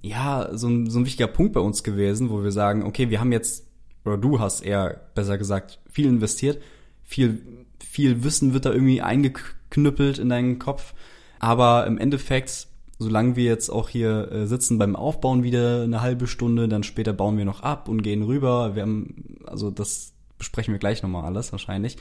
ja, 0.00 0.48
so 0.52 0.68
ein, 0.68 0.90
so 0.90 0.98
ein 0.98 1.06
wichtiger 1.06 1.28
Punkt 1.28 1.52
bei 1.52 1.60
uns 1.60 1.82
gewesen, 1.82 2.30
wo 2.30 2.42
wir 2.42 2.52
sagen, 2.52 2.82
okay, 2.84 3.10
wir 3.10 3.20
haben 3.20 3.32
jetzt, 3.32 3.66
oder 4.04 4.16
du 4.16 4.40
hast 4.40 4.62
eher 4.62 5.02
besser 5.14 5.38
gesagt, 5.38 5.78
viel 5.88 6.06
investiert, 6.06 6.62
viel, 7.04 7.66
viel 7.78 8.24
Wissen 8.24 8.54
wird 8.54 8.64
da 8.64 8.72
irgendwie 8.72 9.02
eingeknüppelt 9.02 10.18
in 10.18 10.28
deinen 10.28 10.58
Kopf. 10.58 10.94
Aber 11.38 11.86
im 11.86 11.98
Endeffekt 11.98 12.68
solange 13.02 13.36
wir 13.36 13.44
jetzt 13.44 13.68
auch 13.68 13.88
hier 13.88 14.32
äh, 14.32 14.46
sitzen 14.46 14.78
beim 14.78 14.96
Aufbauen 14.96 15.42
wieder 15.42 15.82
eine 15.82 16.00
halbe 16.00 16.26
Stunde, 16.26 16.68
dann 16.68 16.82
später 16.82 17.12
bauen 17.12 17.36
wir 17.36 17.44
noch 17.44 17.62
ab 17.62 17.88
und 17.88 18.02
gehen 18.02 18.22
rüber. 18.22 18.74
Wir 18.74 18.82
haben, 18.82 19.38
also 19.46 19.70
das 19.70 20.14
besprechen 20.38 20.72
wir 20.72 20.78
gleich 20.78 21.02
nochmal 21.02 21.24
alles 21.24 21.52
wahrscheinlich. 21.52 21.98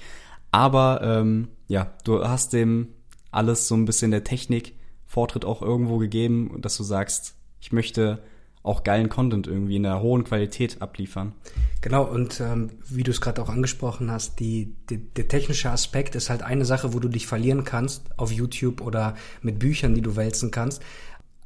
Aber 0.52 1.02
ähm, 1.04 1.50
ja, 1.68 1.94
du 2.04 2.24
hast 2.24 2.54
dem 2.54 2.90
alles 3.32 3.68
so 3.68 3.76
ein 3.76 3.86
bisschen 3.86 4.12
der 4.12 4.24
Technik 4.24 4.76
Vortritt 5.06 5.46
auch 5.46 5.62
irgendwo 5.62 5.98
gegeben, 5.98 6.58
dass 6.62 6.78
du 6.78 6.84
sagst, 6.84 7.36
ich 7.60 7.72
möchte 7.72 8.24
auch 8.64 8.84
geilen 8.84 9.10
Content 9.10 9.48
irgendwie 9.48 9.78
in 9.78 9.86
einer 9.86 10.02
hohen 10.02 10.24
Qualität 10.24 10.82
abliefern. 10.82 11.34
Genau, 11.82 12.04
und 12.04 12.40
ähm, 12.40 12.70
wie 12.90 13.04
du 13.04 13.12
es 13.12 13.22
gerade 13.22 13.42
auch 13.42 13.50
angesprochen 13.50 14.12
hast, 14.12 14.40
die, 14.40 14.76
die, 14.90 14.98
der 14.98 15.28
technische 15.28 15.72
Aspekt 15.72 16.16
ist 16.16 16.30
halt 16.30 16.44
eine 16.44 16.66
Sache, 16.66 16.94
wo 16.94 17.00
du 17.00 17.08
dich 17.08 17.26
verlieren 17.26 17.64
kannst 17.64 18.04
auf 18.18 18.32
YouTube 18.32 18.82
oder 18.82 19.16
mit 19.42 19.58
Büchern, 19.58 19.96
die 19.96 20.02
du 20.02 20.16
wälzen 20.16 20.52
kannst. 20.52 20.82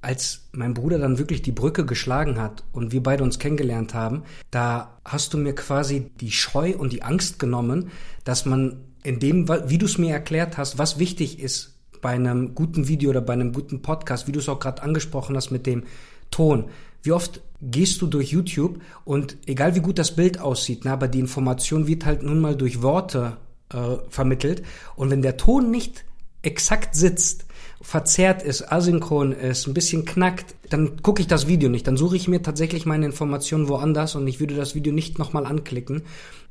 Als 0.01 0.49
mein 0.51 0.73
Bruder 0.73 0.99
dann 0.99 1.17
wirklich 1.17 1.41
die 1.41 1.53
Brücke 1.53 1.85
geschlagen 1.85 2.39
hat 2.39 2.63
und 2.73 2.91
wir 2.91 3.01
beide 3.01 3.23
uns 3.23 3.39
kennengelernt 3.39 3.93
haben, 3.93 4.23
da 4.51 4.99
hast 5.05 5.33
du 5.33 5.37
mir 5.37 5.55
quasi 5.55 6.11
die 6.19 6.31
Scheu 6.31 6.75
und 6.77 6.91
die 6.91 7.01
Angst 7.01 7.39
genommen, 7.39 7.89
dass 8.23 8.45
man 8.45 8.81
in 9.03 9.19
dem, 9.19 9.47
wie 9.47 9.77
du 9.77 9.85
es 9.85 9.97
mir 9.97 10.11
erklärt 10.11 10.57
hast, 10.57 10.77
was 10.77 10.99
wichtig 10.99 11.39
ist 11.39 11.75
bei 12.01 12.11
einem 12.11 12.53
guten 12.53 12.87
Video 12.87 13.09
oder 13.09 13.21
bei 13.21 13.33
einem 13.33 13.53
guten 13.53 13.81
Podcast, 13.81 14.27
wie 14.27 14.31
du 14.31 14.39
es 14.39 14.49
auch 14.49 14.59
gerade 14.59 14.83
angesprochen 14.83 15.35
hast 15.35 15.49
mit 15.49 15.65
dem 15.65 15.85
Ton. 16.31 16.65
Wie 17.03 17.11
oft 17.11 17.41
gehst 17.61 18.01
du 18.01 18.07
durch 18.07 18.31
YouTube 18.31 18.81
und 19.05 19.37
egal 19.45 19.75
wie 19.75 19.79
gut 19.79 19.97
das 19.97 20.15
Bild 20.15 20.39
aussieht, 20.39 20.81
na, 20.83 20.93
aber 20.93 21.07
die 21.07 21.19
Information 21.19 21.87
wird 21.87 22.05
halt 22.05 22.23
nun 22.23 22.39
mal 22.39 22.55
durch 22.55 22.81
Worte 22.81 23.37
äh, 23.73 23.97
vermittelt 24.09 24.63
und 24.95 25.09
wenn 25.09 25.21
der 25.21 25.37
Ton 25.37 25.71
nicht 25.71 26.05
exakt 26.41 26.95
sitzt, 26.95 27.45
verzerrt 27.81 28.43
ist, 28.43 28.71
asynchron 28.71 29.31
ist, 29.31 29.67
ein 29.67 29.73
bisschen 29.73 30.05
knackt, 30.05 30.55
dann 30.69 31.01
gucke 31.01 31.21
ich 31.21 31.27
das 31.27 31.47
Video 31.47 31.69
nicht. 31.69 31.85
Dann 31.87 31.97
suche 31.97 32.15
ich 32.15 32.27
mir 32.27 32.41
tatsächlich 32.41 32.85
meine 32.85 33.05
Informationen 33.05 33.67
woanders 33.67 34.15
und 34.15 34.27
ich 34.27 34.39
würde 34.39 34.55
das 34.55 34.75
Video 34.75 34.93
nicht 34.93 35.19
nochmal 35.19 35.45
anklicken. 35.45 36.03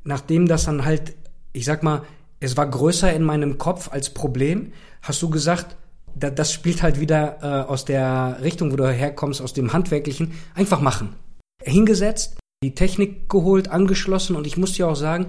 Nachdem 0.04 0.46
das 0.46 0.64
dann 0.64 0.84
halt, 0.84 1.14
ich 1.52 1.64
sag 1.64 1.82
mal, 1.82 2.02
es 2.40 2.56
war 2.56 2.68
größer 2.68 3.12
in 3.12 3.22
meinem 3.22 3.58
Kopf 3.58 3.90
als 3.90 4.10
Problem, 4.10 4.72
hast 5.02 5.22
du 5.22 5.30
gesagt, 5.30 5.76
das 6.14 6.52
spielt 6.52 6.82
halt 6.82 7.00
wieder 7.00 7.38
äh, 7.42 7.68
aus 7.68 7.84
der 7.84 8.38
Richtung, 8.42 8.72
wo 8.72 8.76
du 8.76 8.88
herkommst, 8.88 9.42
aus 9.42 9.52
dem 9.52 9.72
Handwerklichen, 9.72 10.32
einfach 10.54 10.80
machen. 10.80 11.14
Hingesetzt, 11.62 12.36
die 12.62 12.74
Technik 12.74 13.28
geholt, 13.28 13.68
angeschlossen 13.68 14.36
und 14.36 14.46
ich 14.46 14.56
muss 14.56 14.72
dir 14.72 14.88
auch 14.88 14.96
sagen, 14.96 15.26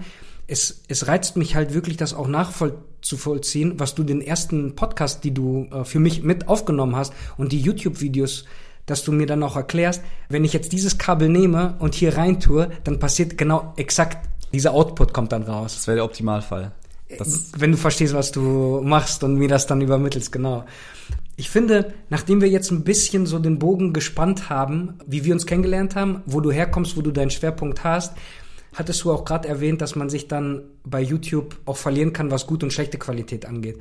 es, 0.47 0.83
es 0.87 1.07
reizt 1.07 1.37
mich 1.37 1.55
halt 1.55 1.73
wirklich, 1.73 1.97
das 1.97 2.13
auch 2.13 2.27
nachzuvollziehen, 2.27 3.79
was 3.79 3.95
du 3.95 4.03
den 4.03 4.21
ersten 4.21 4.75
Podcast, 4.75 5.23
die 5.23 5.33
du 5.33 5.67
äh, 5.71 5.83
für 5.83 5.99
mich 5.99 6.23
mit 6.23 6.47
aufgenommen 6.47 6.95
hast 6.95 7.13
und 7.37 7.51
die 7.51 7.59
YouTube-Videos, 7.59 8.45
dass 8.85 9.03
du 9.03 9.11
mir 9.11 9.25
dann 9.25 9.41
auch 9.41 9.55
erklärst, 9.55 10.03
wenn 10.29 10.45
ich 10.45 10.53
jetzt 10.53 10.71
dieses 10.71 10.99
Kabel 10.99 11.29
nehme 11.29 11.75
und 11.79 11.95
hier 11.95 12.17
rein 12.17 12.39
tue, 12.39 12.69
dann 12.83 12.99
passiert 12.99 13.37
genau 13.37 13.73
exakt 13.77 14.29
dieser 14.53 14.73
Output 14.73 15.13
kommt 15.13 15.31
dann 15.31 15.43
raus. 15.43 15.73
Das 15.73 15.87
wäre 15.87 15.95
der 15.95 16.05
Optimalfall. 16.05 16.71
Das 17.17 17.51
wenn 17.57 17.71
du 17.71 17.77
verstehst, 17.77 18.13
was 18.13 18.31
du 18.31 18.81
machst 18.83 19.23
und 19.23 19.35
mir 19.35 19.47
das 19.47 19.67
dann 19.67 19.81
übermittelst, 19.81 20.31
genau. 20.31 20.65
Ich 21.37 21.49
finde, 21.49 21.93
nachdem 22.09 22.41
wir 22.41 22.47
jetzt 22.47 22.71
ein 22.71 22.83
bisschen 22.83 23.25
so 23.25 23.39
den 23.39 23.59
Bogen 23.59 23.91
gespannt 23.91 24.49
haben, 24.49 24.93
wie 25.05 25.25
wir 25.25 25.33
uns 25.33 25.45
kennengelernt 25.45 25.95
haben, 25.95 26.21
wo 26.25 26.39
du 26.39 26.51
herkommst, 26.51 26.95
wo 26.95 27.01
du 27.01 27.11
deinen 27.11 27.29
Schwerpunkt 27.29 27.83
hast, 27.83 28.13
hattest 28.73 29.03
du 29.03 29.11
auch 29.11 29.25
gerade 29.25 29.47
erwähnt, 29.47 29.81
dass 29.81 29.95
man 29.95 30.09
sich 30.09 30.27
dann 30.27 30.63
bei 30.83 31.01
YouTube 31.01 31.57
auch 31.65 31.77
verlieren 31.77 32.13
kann, 32.13 32.31
was 32.31 32.47
gute 32.47 32.65
und 32.65 32.71
schlechte 32.71 32.97
Qualität 32.97 33.45
angeht. 33.45 33.79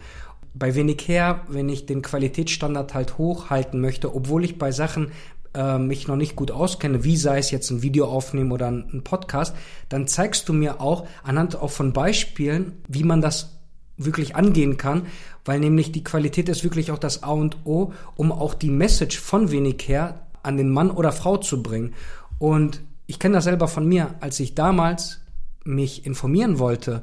Bei 0.55 0.75
wenig 0.75 1.07
her, 1.07 1.43
wenn 1.49 1.69
ich 1.69 1.87
den 1.87 2.03
Qualitätsstandard 2.03 2.95
halt 2.95 3.19
hochhalten 3.19 3.81
möchte, 3.81 4.15
obwohl 4.15 4.45
ich 4.45 4.57
bei 4.57 4.71
Sachen 4.71 5.11
äh, 5.55 5.79
mich 5.79 6.09
noch 6.09 6.17
nicht 6.17 6.37
gut 6.37 6.51
auskenne, 6.51 7.05
wie 7.05 7.17
sei 7.17 7.39
es 7.39 7.51
jetzt 7.51 7.71
ein 7.71 7.83
Video 7.83 8.07
aufnehmen 8.07 8.53
oder 8.53 8.69
ein, 8.69 9.03
Podcast, 9.05 9.55
dann 9.89 10.07
zeigst 10.07 10.49
du 10.49 10.53
mir 10.53 10.81
auch 10.81 11.07
anhand 11.23 11.57
auch 11.57 11.71
von 11.71 11.93
Beispielen, 11.93 12.73
wie 12.89 13.05
man 13.05 13.21
das 13.21 13.59
wirklich 13.97 14.35
angehen 14.35 14.77
kann, 14.77 15.07
weil 15.45 15.61
nämlich 15.61 15.93
die 15.93 16.05
Qualität 16.05 16.49
ist 16.49 16.65
wirklich 16.65 16.91
auch 16.91 16.99
das 16.99 17.23
A 17.23 17.31
und 17.31 17.59
O, 17.65 17.93
um 18.17 18.33
auch 18.33 18.55
die 18.55 18.71
Message 18.71 19.19
von 19.21 19.51
wenig 19.51 19.87
her 19.87 20.27
an 20.43 20.57
den 20.57 20.71
Mann 20.71 20.91
oder 20.91 21.13
Frau 21.13 21.37
zu 21.37 21.63
bringen. 21.63 21.95
Und 22.39 22.83
ich 23.07 23.19
kenne 23.19 23.35
das 23.35 23.45
selber 23.45 23.69
von 23.69 23.87
mir, 23.87 24.15
als 24.21 24.41
ich 24.41 24.55
damals 24.55 25.21
mich 25.65 26.05
informieren 26.07 26.59
wollte, 26.59 27.03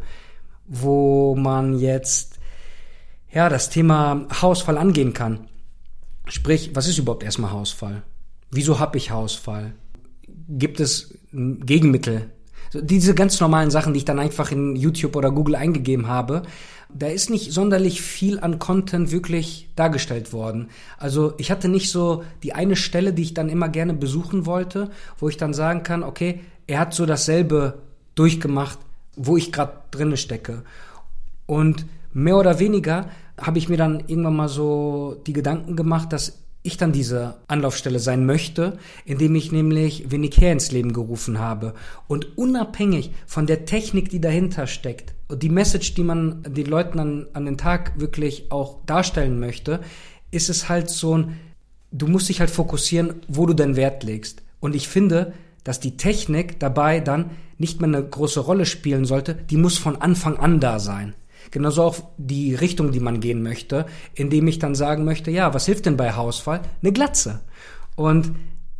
wo 0.68 1.36
man 1.36 1.80
jetzt 1.80 2.40
ja 3.32 3.50
das 3.50 3.70
Thema 3.70 4.28
Hausfall 4.42 4.78
angehen 4.78 5.14
kann. 5.14 5.48
Sprich, 6.28 6.76
was 6.76 6.88
ist 6.88 6.98
überhaupt 6.98 7.24
erstmal 7.24 7.52
Hausfall? 7.52 8.04
Wieso 8.52 8.80
habe 8.80 8.98
ich 8.98 9.12
Hausfall? 9.12 9.74
Gibt 10.50 10.80
es 10.80 11.18
Gegenmittel? 11.32 12.30
Diese 12.74 13.16
ganz 13.16 13.40
normalen 13.40 13.72
Sachen, 13.72 13.94
die 13.94 14.00
ich 14.00 14.06
dann 14.06 14.20
einfach 14.20 14.52
in 14.52 14.76
YouTube 14.76 15.16
oder 15.16 15.32
Google 15.32 15.56
eingegeben 15.56 16.08
habe, 16.08 16.44
da 16.94 17.08
ist 17.08 17.30
nicht 17.30 17.52
sonderlich 17.52 18.02
viel 18.02 18.40
an 18.40 18.60
Content 18.60 19.12
wirklich 19.12 19.70
dargestellt 19.76 20.34
worden. 20.34 20.70
Also 20.98 21.34
ich 21.38 21.52
hatte 21.52 21.70
nicht 21.70 21.90
so 21.92 22.24
die 22.44 22.54
eine 22.54 22.76
Stelle, 22.76 23.14
die 23.14 23.24
ich 23.24 23.34
dann 23.34 23.50
immer 23.50 23.70
gerne 23.70 23.94
besuchen 23.94 24.46
wollte, 24.46 24.90
wo 25.18 25.30
ich 25.30 25.38
dann 25.38 25.54
sagen 25.54 25.84
kann, 25.84 26.04
okay, 26.04 26.42
er 26.68 26.80
hat 26.80 26.94
so 26.94 27.06
dasselbe 27.06 27.80
durchgemacht, 28.16 28.80
wo 29.16 29.38
ich 29.38 29.52
gerade 29.52 29.74
drinne 29.92 30.18
stecke. 30.18 30.64
Und 31.46 31.86
mehr 32.14 32.38
oder 32.38 32.60
weniger 32.60 33.10
habe 33.40 33.58
ich 33.58 33.70
mir 33.70 33.78
dann 33.78 34.02
irgendwann 34.08 34.36
mal 34.36 34.50
so 34.50 35.22
die 35.26 35.34
Gedanken 35.34 35.76
gemacht, 35.76 36.14
dass 36.14 36.41
ich 36.64 36.78
dann 36.78 36.92
diese 36.92 37.36
Anlaufstelle 37.48 38.00
sein 38.00 38.26
möchte, 38.26 38.78
indem 39.06 39.36
ich 39.36 39.52
nämlich 39.52 40.06
her 40.10 40.52
ins 40.52 40.72
Leben 40.72 40.94
gerufen 40.94 41.40
habe. 41.40 41.74
Und 42.08 42.38
unabhängig 42.38 43.12
von 43.26 43.48
der 43.48 43.66
Technik, 43.66 44.10
die 44.10 44.22
dahinter 44.22 44.68
steckt, 44.68 45.14
die 45.34 45.50
Message, 45.50 45.94
die 45.96 46.04
man 46.04 46.44
den 46.44 46.68
Leuten 46.68 47.00
an, 47.00 47.28
an 47.34 47.46
den 47.46 47.58
Tag 47.58 48.00
wirklich 48.00 48.52
auch 48.52 48.78
darstellen 48.86 49.40
möchte, 49.40 49.80
ist 50.30 50.50
es 50.50 50.70
halt 50.70 50.90
so 50.90 51.18
ein, 51.18 51.40
du 51.92 52.08
musst 52.08 52.30
dich 52.30 52.40
halt 52.40 52.52
fokussieren, 52.52 53.22
wo 53.28 53.46
du 53.46 53.54
deinen 53.54 53.76
Wert 53.76 54.04
legst. 54.04 54.44
Und 54.60 54.76
ich 54.76 54.88
finde, 54.88 55.34
dass 55.64 55.80
die 55.80 55.98
Technik 55.98 56.60
dabei 56.60 57.00
dann 57.00 57.32
nicht 57.58 57.80
mehr 57.80 57.88
eine 57.88 58.04
große 58.04 58.40
Rolle 58.40 58.66
spielen 58.66 59.06
sollte, 59.06 59.36
die 59.36 59.58
muss 59.58 59.78
von 59.78 60.02
Anfang 60.02 60.38
an 60.38 60.60
da 60.60 60.80
sein. 60.80 61.14
Genauso 61.52 61.84
auch 61.84 61.98
die 62.18 62.56
Richtung, 62.56 62.92
die 62.92 63.00
man 63.00 63.20
gehen 63.20 63.44
möchte, 63.44 63.86
indem 64.14 64.48
ich 64.48 64.60
dann 64.60 64.74
sagen 64.74 65.04
möchte, 65.04 65.32
ja, 65.32 65.54
was 65.54 65.66
hilft 65.66 65.86
denn 65.86 65.98
bei 65.98 66.12
Haarausfall? 66.12 66.62
Eine 66.82 66.94
Glatze. 66.94 67.42
Und 67.96 68.32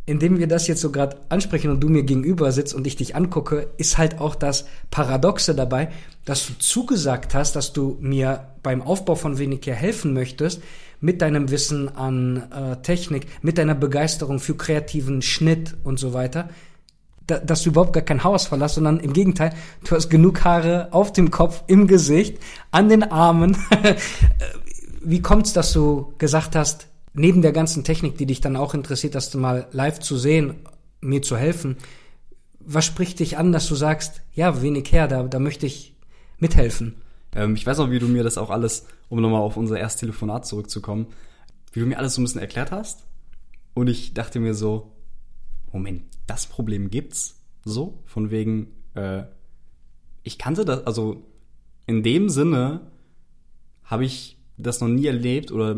indem 0.04 0.38
wir 0.38 0.48
das 0.48 0.66
jetzt 0.66 0.80
so 0.80 0.90
gerade 0.90 1.16
ansprechen 1.28 1.70
und 1.70 1.80
du 1.80 1.88
mir 1.88 2.02
gegenüber 2.02 2.50
sitzt 2.50 2.74
und 2.74 2.86
ich 2.86 2.96
dich 2.96 3.14
angucke, 3.14 3.68
ist 3.76 3.98
halt 3.98 4.20
auch 4.20 4.34
das 4.34 4.64
Paradoxe 4.90 5.54
dabei, 5.54 5.90
dass 6.24 6.46
du 6.46 6.54
zugesagt 6.58 7.34
hast, 7.34 7.54
dass 7.54 7.72
du 7.72 7.98
mir 8.00 8.48
beim 8.62 8.82
Aufbau 8.82 9.14
von 9.14 9.38
Weniger 9.38 9.74
helfen 9.74 10.12
möchtest, 10.12 10.60
mit 11.00 11.20
deinem 11.20 11.50
Wissen 11.50 11.88
an 11.88 12.50
äh, 12.52 12.76
Technik, 12.82 13.26
mit 13.42 13.58
deiner 13.58 13.74
Begeisterung 13.74 14.40
für 14.40 14.56
kreativen 14.56 15.22
Schnitt 15.22 15.76
und 15.84 15.98
so 15.98 16.14
weiter 16.14 16.48
dass 17.26 17.62
du 17.62 17.70
überhaupt 17.70 17.92
gar 17.92 18.02
kein 18.02 18.24
Haus 18.24 18.46
verlässt, 18.46 18.76
sondern 18.76 19.00
im 19.00 19.12
Gegenteil, 19.12 19.52
du 19.84 19.94
hast 19.94 20.08
genug 20.08 20.44
Haare 20.44 20.88
auf 20.92 21.12
dem 21.12 21.30
Kopf, 21.30 21.62
im 21.66 21.86
Gesicht, 21.86 22.38
an 22.70 22.88
den 22.88 23.04
Armen. 23.04 23.56
Wie 25.02 25.22
kommt's, 25.22 25.52
dass 25.52 25.72
du 25.72 26.14
gesagt 26.18 26.56
hast, 26.56 26.88
neben 27.14 27.42
der 27.42 27.52
ganzen 27.52 27.84
Technik, 27.84 28.18
die 28.18 28.26
dich 28.26 28.40
dann 28.40 28.56
auch 28.56 28.74
interessiert, 28.74 29.14
dass 29.14 29.30
du 29.30 29.38
mal 29.38 29.66
live 29.72 30.00
zu 30.00 30.16
sehen, 30.16 30.54
mir 31.00 31.22
zu 31.22 31.36
helfen, 31.36 31.76
was 32.64 32.84
spricht 32.84 33.18
dich 33.18 33.38
an, 33.38 33.52
dass 33.52 33.66
du 33.66 33.74
sagst, 33.74 34.22
ja, 34.34 34.62
wenig 34.62 34.90
her, 34.92 35.08
da, 35.08 35.24
da 35.24 35.38
möchte 35.38 35.66
ich 35.66 35.96
mithelfen? 36.38 36.94
Ähm, 37.34 37.54
ich 37.54 37.66
weiß 37.66 37.80
auch, 37.80 37.90
wie 37.90 37.98
du 37.98 38.06
mir 38.06 38.22
das 38.22 38.38
auch 38.38 38.50
alles, 38.50 38.86
um 39.08 39.20
nochmal 39.20 39.40
auf 39.40 39.56
unser 39.56 39.78
erstes 39.78 40.00
Telefonat 40.00 40.46
zurückzukommen, 40.46 41.06
wie 41.72 41.80
du 41.80 41.86
mir 41.86 41.98
alles 41.98 42.14
so 42.14 42.20
ein 42.20 42.24
bisschen 42.24 42.40
erklärt 42.40 42.70
hast. 42.70 43.04
Und 43.74 43.88
ich 43.88 44.14
dachte 44.14 44.38
mir 44.38 44.54
so, 44.54 44.92
Moment, 45.72 46.02
das 46.26 46.46
Problem 46.46 46.90
gibt's 46.90 47.40
so, 47.64 48.02
von 48.06 48.30
wegen, 48.30 48.68
äh, 48.94 49.24
ich 50.22 50.38
kannte 50.38 50.64
das, 50.64 50.86
also 50.86 51.24
in 51.86 52.02
dem 52.02 52.28
Sinne 52.28 52.80
habe 53.84 54.04
ich 54.04 54.38
das 54.56 54.80
noch 54.80 54.88
nie 54.88 55.06
erlebt 55.06 55.52
oder 55.52 55.76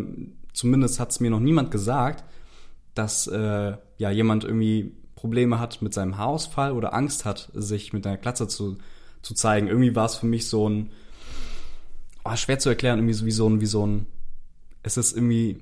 zumindest 0.52 1.00
hat 1.00 1.10
es 1.10 1.20
mir 1.20 1.30
noch 1.30 1.40
niemand 1.40 1.70
gesagt, 1.70 2.24
dass 2.94 3.26
äh, 3.26 3.76
ja 3.98 4.10
jemand 4.10 4.44
irgendwie 4.44 4.92
Probleme 5.14 5.58
hat 5.58 5.82
mit 5.82 5.94
seinem 5.94 6.16
Haarausfall 6.16 6.72
oder 6.72 6.94
Angst 6.94 7.24
hat, 7.24 7.50
sich 7.54 7.92
mit 7.92 8.06
einer 8.06 8.18
Glatze 8.18 8.46
zu, 8.46 8.76
zu 9.22 9.34
zeigen. 9.34 9.68
Irgendwie 9.68 9.96
war 9.96 10.06
es 10.06 10.16
für 10.16 10.26
mich 10.26 10.48
so 10.48 10.68
ein 10.68 10.90
oh, 12.24 12.36
schwer 12.36 12.58
zu 12.58 12.68
erklären, 12.68 12.98
irgendwie 12.98 13.14
so 13.14 13.26
wie 13.26 13.30
so 13.30 13.48
ein, 13.48 13.60
wie 13.60 13.66
so 13.66 13.86
ein, 13.86 14.06
es 14.82 14.96
ist 14.96 15.14
irgendwie 15.14 15.60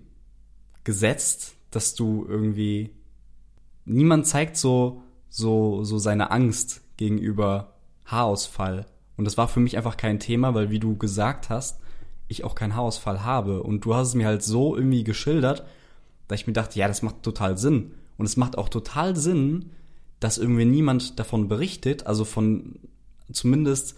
gesetzt, 0.84 1.54
dass 1.70 1.94
du 1.94 2.26
irgendwie 2.28 2.90
niemand 3.84 4.26
zeigt 4.26 4.56
so, 4.56 5.02
so, 5.28 5.84
so 5.84 5.98
seine 5.98 6.30
Angst 6.30 6.82
gegenüber 6.96 7.74
Haarausfall. 8.04 8.86
Und 9.16 9.24
das 9.24 9.36
war 9.36 9.48
für 9.48 9.60
mich 9.60 9.76
einfach 9.76 9.96
kein 9.96 10.20
Thema, 10.20 10.54
weil 10.54 10.70
wie 10.70 10.78
du 10.78 10.96
gesagt 10.96 11.50
hast, 11.50 11.80
ich 12.28 12.44
auch 12.44 12.54
keinen 12.54 12.74
Haarausfall 12.74 13.24
habe. 13.24 13.62
Und 13.62 13.84
du 13.84 13.94
hast 13.94 14.08
es 14.08 14.14
mir 14.14 14.26
halt 14.26 14.42
so 14.42 14.76
irgendwie 14.76 15.04
geschildert, 15.04 15.64
dass 16.28 16.40
ich 16.40 16.46
mir 16.46 16.52
dachte, 16.52 16.78
ja, 16.78 16.88
das 16.88 17.02
macht 17.02 17.22
total 17.22 17.58
Sinn. 17.58 17.92
Und 18.16 18.26
es 18.26 18.36
macht 18.36 18.56
auch 18.58 18.68
total 18.68 19.16
Sinn, 19.16 19.70
dass 20.20 20.38
irgendwie 20.38 20.64
niemand 20.64 21.18
davon 21.18 21.48
berichtet, 21.48 22.06
also 22.06 22.24
von 22.24 22.78
zumindest 23.32 23.96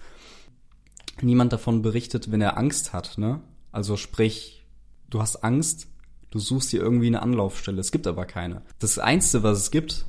niemand 1.21 1.53
davon 1.53 1.83
berichtet, 1.83 2.31
wenn 2.31 2.41
er 2.41 2.57
Angst 2.57 2.93
hat, 2.93 3.19
ne? 3.19 3.41
Also 3.73 3.97
sprich, 3.97 4.65
du 5.11 5.21
hast 5.21 5.45
Angst, 5.45 5.89
Du 6.35 6.41
suchst 6.41 6.73
dir 6.73 6.81
irgendwie 6.81 7.07
eine 7.07 7.23
Anlaufstelle. 7.23 7.81
Es 7.81 7.93
gibt 7.93 8.09
aber 8.09 8.25
keine. 8.25 8.63
Das 8.81 8.99
Einzige, 8.99 9.45
was 9.45 9.57
es 9.57 9.71
gibt, 9.71 10.05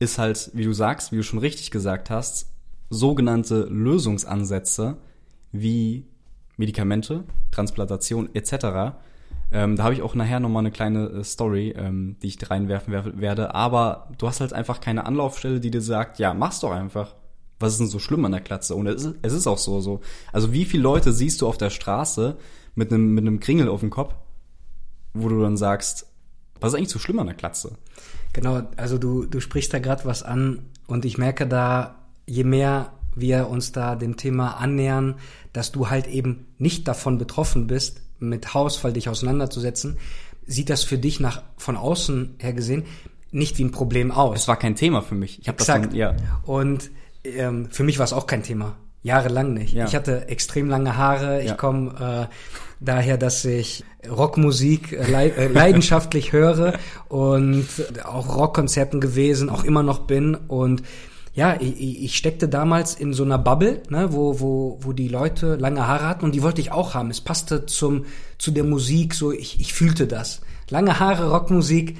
ist 0.00 0.18
halt, 0.18 0.50
wie 0.54 0.64
du 0.64 0.72
sagst, 0.72 1.12
wie 1.12 1.16
du 1.16 1.22
schon 1.22 1.38
richtig 1.38 1.70
gesagt 1.70 2.10
hast, 2.10 2.50
sogenannte 2.90 3.60
Lösungsansätze 3.70 4.96
wie 5.52 6.04
Medikamente, 6.56 7.22
Transplantation 7.52 8.28
etc. 8.34 8.96
Ähm, 9.52 9.76
da 9.76 9.84
habe 9.84 9.94
ich 9.94 10.02
auch 10.02 10.16
nachher 10.16 10.40
nochmal 10.40 10.62
eine 10.62 10.72
kleine 10.72 11.10
äh, 11.10 11.22
Story, 11.22 11.72
ähm, 11.76 12.16
die 12.20 12.26
ich 12.26 12.50
reinwerfen 12.50 12.92
werde. 12.92 13.54
Aber 13.54 14.10
du 14.18 14.26
hast 14.26 14.40
halt 14.40 14.52
einfach 14.52 14.80
keine 14.80 15.06
Anlaufstelle, 15.06 15.60
die 15.60 15.70
dir 15.70 15.80
sagt, 15.80 16.18
ja, 16.18 16.34
mach's 16.34 16.58
doch 16.58 16.72
einfach. 16.72 17.14
Was 17.60 17.74
ist 17.74 17.78
denn 17.78 17.86
so 17.86 18.00
schlimm 18.00 18.24
an 18.24 18.32
der 18.32 18.40
Klatze? 18.40 18.74
Und 18.74 18.88
es 18.88 19.04
ist, 19.04 19.14
es 19.22 19.32
ist 19.32 19.46
auch 19.46 19.58
so, 19.58 19.80
so. 19.80 20.00
Also 20.32 20.52
wie 20.52 20.64
viele 20.64 20.82
Leute 20.82 21.12
siehst 21.12 21.40
du 21.40 21.46
auf 21.46 21.56
der 21.56 21.70
Straße 21.70 22.36
mit 22.74 22.92
einem, 22.92 23.14
mit 23.14 23.24
einem 23.24 23.38
Kringel 23.38 23.68
auf 23.68 23.78
dem 23.78 23.90
Kopf 23.90 24.12
wo 25.22 25.28
du 25.28 25.40
dann 25.40 25.56
sagst, 25.56 26.06
was 26.60 26.72
ist 26.72 26.78
eigentlich 26.78 26.90
so 26.90 26.98
schlimm 26.98 27.18
an 27.18 27.26
der 27.26 27.36
Klatze? 27.36 27.72
Genau, 28.32 28.62
also 28.76 28.98
du, 28.98 29.26
du 29.26 29.40
sprichst 29.40 29.72
da 29.72 29.78
gerade 29.78 30.04
was 30.04 30.22
an 30.22 30.60
und 30.86 31.04
ich 31.04 31.18
merke 31.18 31.46
da, 31.46 31.96
je 32.26 32.44
mehr 32.44 32.92
wir 33.14 33.48
uns 33.48 33.72
da 33.72 33.96
dem 33.96 34.16
Thema 34.16 34.58
annähern, 34.58 35.16
dass 35.52 35.72
du 35.72 35.88
halt 35.88 36.06
eben 36.06 36.46
nicht 36.58 36.86
davon 36.86 37.18
betroffen 37.18 37.66
bist, 37.66 38.02
mit 38.18 38.54
Haarausfall 38.54 38.92
dich 38.92 39.08
auseinanderzusetzen, 39.08 39.98
sieht 40.46 40.70
das 40.70 40.84
für 40.84 40.98
dich 40.98 41.18
nach 41.20 41.42
von 41.56 41.76
außen 41.76 42.36
her 42.38 42.52
gesehen 42.52 42.84
nicht 43.36 43.58
wie 43.58 43.64
ein 43.64 43.70
Problem 43.70 44.10
aus. 44.10 44.42
Es 44.42 44.48
war 44.48 44.58
kein 44.58 44.76
Thema 44.76 45.02
für 45.02 45.14
mich. 45.14 45.40
Ich 45.40 45.48
habe 45.48 45.58
das 45.58 45.66
dann, 45.66 45.94
ja. 45.94 46.16
Und 46.44 46.90
ähm, 47.24 47.68
für 47.70 47.84
mich 47.84 47.98
war 47.98 48.04
es 48.04 48.12
auch 48.12 48.26
kein 48.26 48.42
Thema. 48.42 48.76
Jahrelang 49.06 49.54
nicht. 49.54 49.72
Ja. 49.72 49.86
Ich 49.86 49.94
hatte 49.94 50.28
extrem 50.28 50.68
lange 50.68 50.96
Haare. 50.96 51.40
Ich 51.40 51.50
ja. 51.50 51.54
komme 51.54 52.28
äh, 52.28 52.34
daher, 52.80 53.16
dass 53.16 53.44
ich 53.44 53.84
Rockmusik 54.08 54.92
äh, 54.92 55.28
äh, 55.28 55.48
leidenschaftlich 55.48 56.32
höre 56.32 56.74
und 57.08 57.66
auch 58.04 58.36
Rockkonzerten 58.36 59.00
gewesen, 59.00 59.48
auch 59.48 59.64
immer 59.64 59.82
noch 59.82 60.00
bin 60.00 60.34
und 60.34 60.82
ja, 61.34 61.54
ich, 61.60 62.02
ich 62.04 62.16
steckte 62.16 62.48
damals 62.48 62.94
in 62.94 63.12
so 63.12 63.22
einer 63.22 63.36
Bubble, 63.36 63.82
ne, 63.90 64.08
wo, 64.10 64.40
wo, 64.40 64.78
wo 64.80 64.94
die 64.94 65.08
Leute 65.08 65.56
lange 65.56 65.86
Haare 65.86 66.08
hatten 66.08 66.24
und 66.24 66.34
die 66.34 66.42
wollte 66.42 66.62
ich 66.62 66.72
auch 66.72 66.94
haben. 66.94 67.10
Es 67.10 67.20
passte 67.20 67.66
zum, 67.66 68.06
zu 68.38 68.50
der 68.50 68.64
Musik, 68.64 69.12
so 69.12 69.32
ich, 69.32 69.60
ich 69.60 69.74
fühlte 69.74 70.06
das. 70.06 70.40
Lange 70.70 70.98
Haare, 70.98 71.30
Rockmusik, 71.30 71.98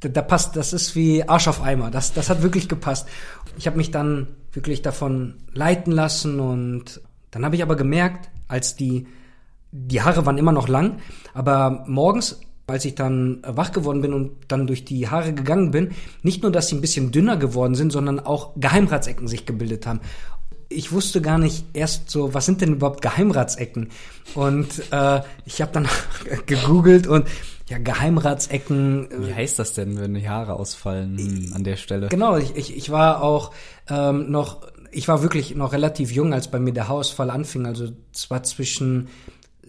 da, 0.00 0.08
da 0.08 0.22
passt, 0.22 0.56
das 0.56 0.72
ist 0.72 0.96
wie 0.96 1.28
Arsch 1.28 1.48
auf 1.48 1.62
Eimer. 1.62 1.90
Das, 1.90 2.12
das 2.12 2.30
hat 2.30 2.42
wirklich 2.42 2.68
gepasst. 2.68 3.08
Ich 3.56 3.66
habe 3.66 3.76
mich 3.76 3.90
dann 3.90 4.28
wirklich 4.52 4.82
davon 4.82 5.34
leiten 5.52 5.92
lassen 5.92 6.40
und 6.40 7.00
dann 7.30 7.44
habe 7.44 7.56
ich 7.56 7.62
aber 7.62 7.76
gemerkt, 7.76 8.28
als 8.48 8.74
die 8.74 9.06
die 9.72 10.02
Haare 10.02 10.26
waren 10.26 10.38
immer 10.38 10.52
noch 10.52 10.68
lang, 10.68 10.98
aber 11.34 11.84
morgens, 11.86 12.40
als 12.66 12.84
ich 12.84 12.94
dann 12.94 13.40
wach 13.46 13.72
geworden 13.72 14.00
bin 14.00 14.12
und 14.12 14.32
dann 14.48 14.66
durch 14.66 14.84
die 14.84 15.08
Haare 15.08 15.32
gegangen 15.32 15.70
bin, 15.70 15.90
nicht 16.22 16.42
nur, 16.42 16.52
dass 16.52 16.68
sie 16.68 16.76
ein 16.76 16.80
bisschen 16.80 17.12
dünner 17.12 17.36
geworden 17.36 17.74
sind, 17.74 17.92
sondern 17.92 18.20
auch 18.20 18.52
Geheimratsecken 18.56 19.28
sich 19.28 19.46
gebildet 19.46 19.86
haben. 19.86 20.00
Ich 20.68 20.92
wusste 20.92 21.20
gar 21.20 21.38
nicht 21.38 21.64
erst 21.72 22.10
so, 22.10 22.32
was 22.32 22.46
sind 22.46 22.60
denn 22.60 22.74
überhaupt 22.74 23.02
Geheimratsecken? 23.02 23.88
Und 24.34 24.68
äh, 24.92 25.20
ich 25.44 25.60
habe 25.60 25.72
dann 25.72 25.88
gegoogelt 26.46 27.08
und 27.08 27.26
ja, 27.70 27.78
Geheimratsecken. 27.78 29.10
Äh, 29.10 29.28
Wie 29.28 29.34
heißt 29.34 29.58
das 29.58 29.72
denn, 29.72 29.98
wenn 29.98 30.14
die 30.14 30.28
Haare 30.28 30.54
ausfallen 30.54 31.16
hm, 31.16 31.52
an 31.54 31.64
der 31.64 31.76
Stelle? 31.76 32.08
Genau, 32.08 32.36
ich, 32.36 32.56
ich, 32.56 32.76
ich 32.76 32.90
war 32.90 33.22
auch 33.22 33.52
ähm, 33.88 34.30
noch, 34.30 34.62
ich 34.90 35.06
war 35.06 35.22
wirklich 35.22 35.54
noch 35.54 35.72
relativ 35.72 36.10
jung, 36.10 36.34
als 36.34 36.48
bei 36.48 36.58
mir 36.58 36.72
der 36.72 36.88
Haarausfall 36.88 37.30
anfing. 37.30 37.66
Also 37.66 37.88
es 38.12 38.28
war 38.28 38.42
zwischen 38.42 39.08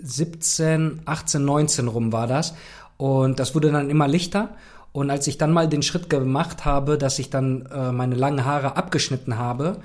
17, 0.01 1.01
18, 1.05 1.45
19 1.45 1.87
rum 1.87 2.11
war 2.11 2.25
das. 2.25 2.55
Und 2.97 3.39
das 3.39 3.53
wurde 3.53 3.71
dann 3.71 3.89
immer 3.89 4.07
lichter. 4.07 4.49
Und 4.93 5.09
als 5.11 5.27
ich 5.27 5.37
dann 5.37 5.53
mal 5.53 5.69
den 5.69 5.83
Schritt 5.83 6.09
gemacht 6.09 6.65
habe, 6.65 6.97
dass 6.97 7.19
ich 7.19 7.29
dann 7.29 7.67
äh, 7.67 7.91
meine 7.91 8.15
langen 8.15 8.45
Haare 8.45 8.75
abgeschnitten 8.77 9.37
habe, 9.37 9.77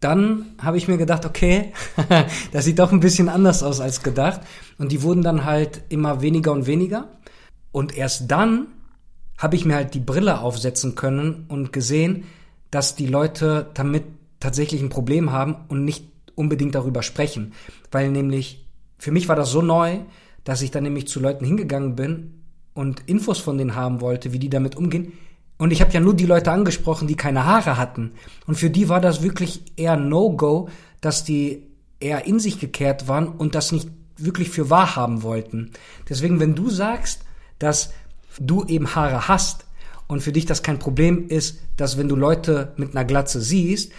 dann 0.00 0.46
habe 0.60 0.76
ich 0.78 0.88
mir 0.88 0.98
gedacht, 0.98 1.24
okay, 1.24 1.72
das 2.52 2.64
sieht 2.64 2.80
doch 2.80 2.90
ein 2.90 2.98
bisschen 2.98 3.28
anders 3.28 3.62
aus 3.62 3.80
als 3.80 4.02
gedacht. 4.02 4.40
Und 4.78 4.90
die 4.90 5.02
wurden 5.02 5.22
dann 5.22 5.44
halt 5.44 5.82
immer 5.90 6.22
weniger 6.22 6.50
und 6.50 6.66
weniger. 6.66 7.06
Und 7.72 7.96
erst 7.96 8.30
dann 8.30 8.68
habe 9.38 9.56
ich 9.56 9.64
mir 9.64 9.74
halt 9.74 9.94
die 9.94 10.00
Brille 10.00 10.40
aufsetzen 10.40 10.94
können 10.94 11.46
und 11.48 11.72
gesehen, 11.72 12.24
dass 12.70 12.94
die 12.94 13.06
Leute 13.06 13.70
damit 13.74 14.04
tatsächlich 14.38 14.80
ein 14.82 14.88
Problem 14.88 15.32
haben 15.32 15.56
und 15.68 15.84
nicht 15.84 16.04
unbedingt 16.34 16.74
darüber 16.74 17.02
sprechen. 17.02 17.52
Weil 17.90 18.10
nämlich 18.10 18.66
für 18.98 19.10
mich 19.10 19.28
war 19.28 19.36
das 19.36 19.50
so 19.50 19.62
neu, 19.62 19.98
dass 20.44 20.62
ich 20.62 20.70
dann 20.70 20.84
nämlich 20.84 21.08
zu 21.08 21.20
Leuten 21.20 21.44
hingegangen 21.44 21.96
bin 21.96 22.42
und 22.74 23.02
Infos 23.08 23.38
von 23.38 23.58
denen 23.58 23.74
haben 23.74 24.00
wollte, 24.00 24.32
wie 24.32 24.38
die 24.38 24.50
damit 24.50 24.76
umgehen. 24.76 25.12
Und 25.58 25.70
ich 25.72 25.80
habe 25.80 25.92
ja 25.92 26.00
nur 26.00 26.14
die 26.14 26.26
Leute 26.26 26.50
angesprochen, 26.50 27.06
die 27.06 27.14
keine 27.14 27.44
Haare 27.44 27.76
hatten. 27.76 28.12
Und 28.46 28.56
für 28.56 28.70
die 28.70 28.88
war 28.88 29.00
das 29.00 29.22
wirklich 29.22 29.62
eher 29.76 29.96
No-Go, 29.96 30.68
dass 31.00 31.24
die 31.24 31.66
eher 32.00 32.26
in 32.26 32.40
sich 32.40 32.58
gekehrt 32.58 33.06
waren 33.06 33.28
und 33.28 33.54
das 33.54 33.70
nicht 33.72 33.88
wirklich 34.16 34.50
für 34.50 34.70
wahr 34.70 34.96
haben 34.96 35.22
wollten. 35.22 35.70
Deswegen, 36.08 36.40
wenn 36.40 36.54
du 36.54 36.70
sagst, 36.70 37.24
dass 37.62 37.92
du 38.38 38.64
eben 38.64 38.94
Haare 38.94 39.28
hast 39.28 39.66
und 40.06 40.22
für 40.22 40.32
dich 40.32 40.46
das 40.46 40.62
kein 40.62 40.78
Problem 40.78 41.28
ist, 41.28 41.58
dass 41.76 41.98
wenn 41.98 42.08
du 42.08 42.16
Leute 42.16 42.72
mit 42.76 42.94
einer 42.94 43.04
Glatze 43.04 43.40
siehst, 43.40 43.92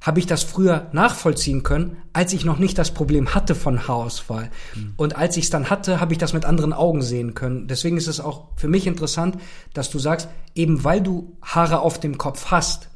habe 0.00 0.18
ich 0.18 0.26
das 0.26 0.42
früher 0.42 0.88
nachvollziehen 0.92 1.62
können, 1.62 1.98
als 2.14 2.32
ich 2.32 2.46
noch 2.46 2.58
nicht 2.58 2.78
das 2.78 2.92
Problem 2.92 3.34
hatte 3.34 3.54
von 3.54 3.86
Haarausfall. 3.86 4.50
Mhm. 4.74 4.94
Und 4.96 5.16
als 5.16 5.36
ich 5.36 5.44
es 5.44 5.50
dann 5.50 5.68
hatte, 5.68 6.00
habe 6.00 6.12
ich 6.12 6.18
das 6.18 6.32
mit 6.32 6.46
anderen 6.46 6.72
Augen 6.72 7.02
sehen 7.02 7.34
können. 7.34 7.68
Deswegen 7.68 7.98
ist 7.98 8.06
es 8.06 8.18
auch 8.18 8.46
für 8.56 8.68
mich 8.68 8.86
interessant, 8.86 9.36
dass 9.74 9.90
du 9.90 9.98
sagst, 9.98 10.28
eben 10.54 10.84
weil 10.84 11.02
du 11.02 11.36
Haare 11.42 11.80
auf 11.80 12.00
dem 12.00 12.16
Kopf 12.16 12.46
hast, 12.46 12.88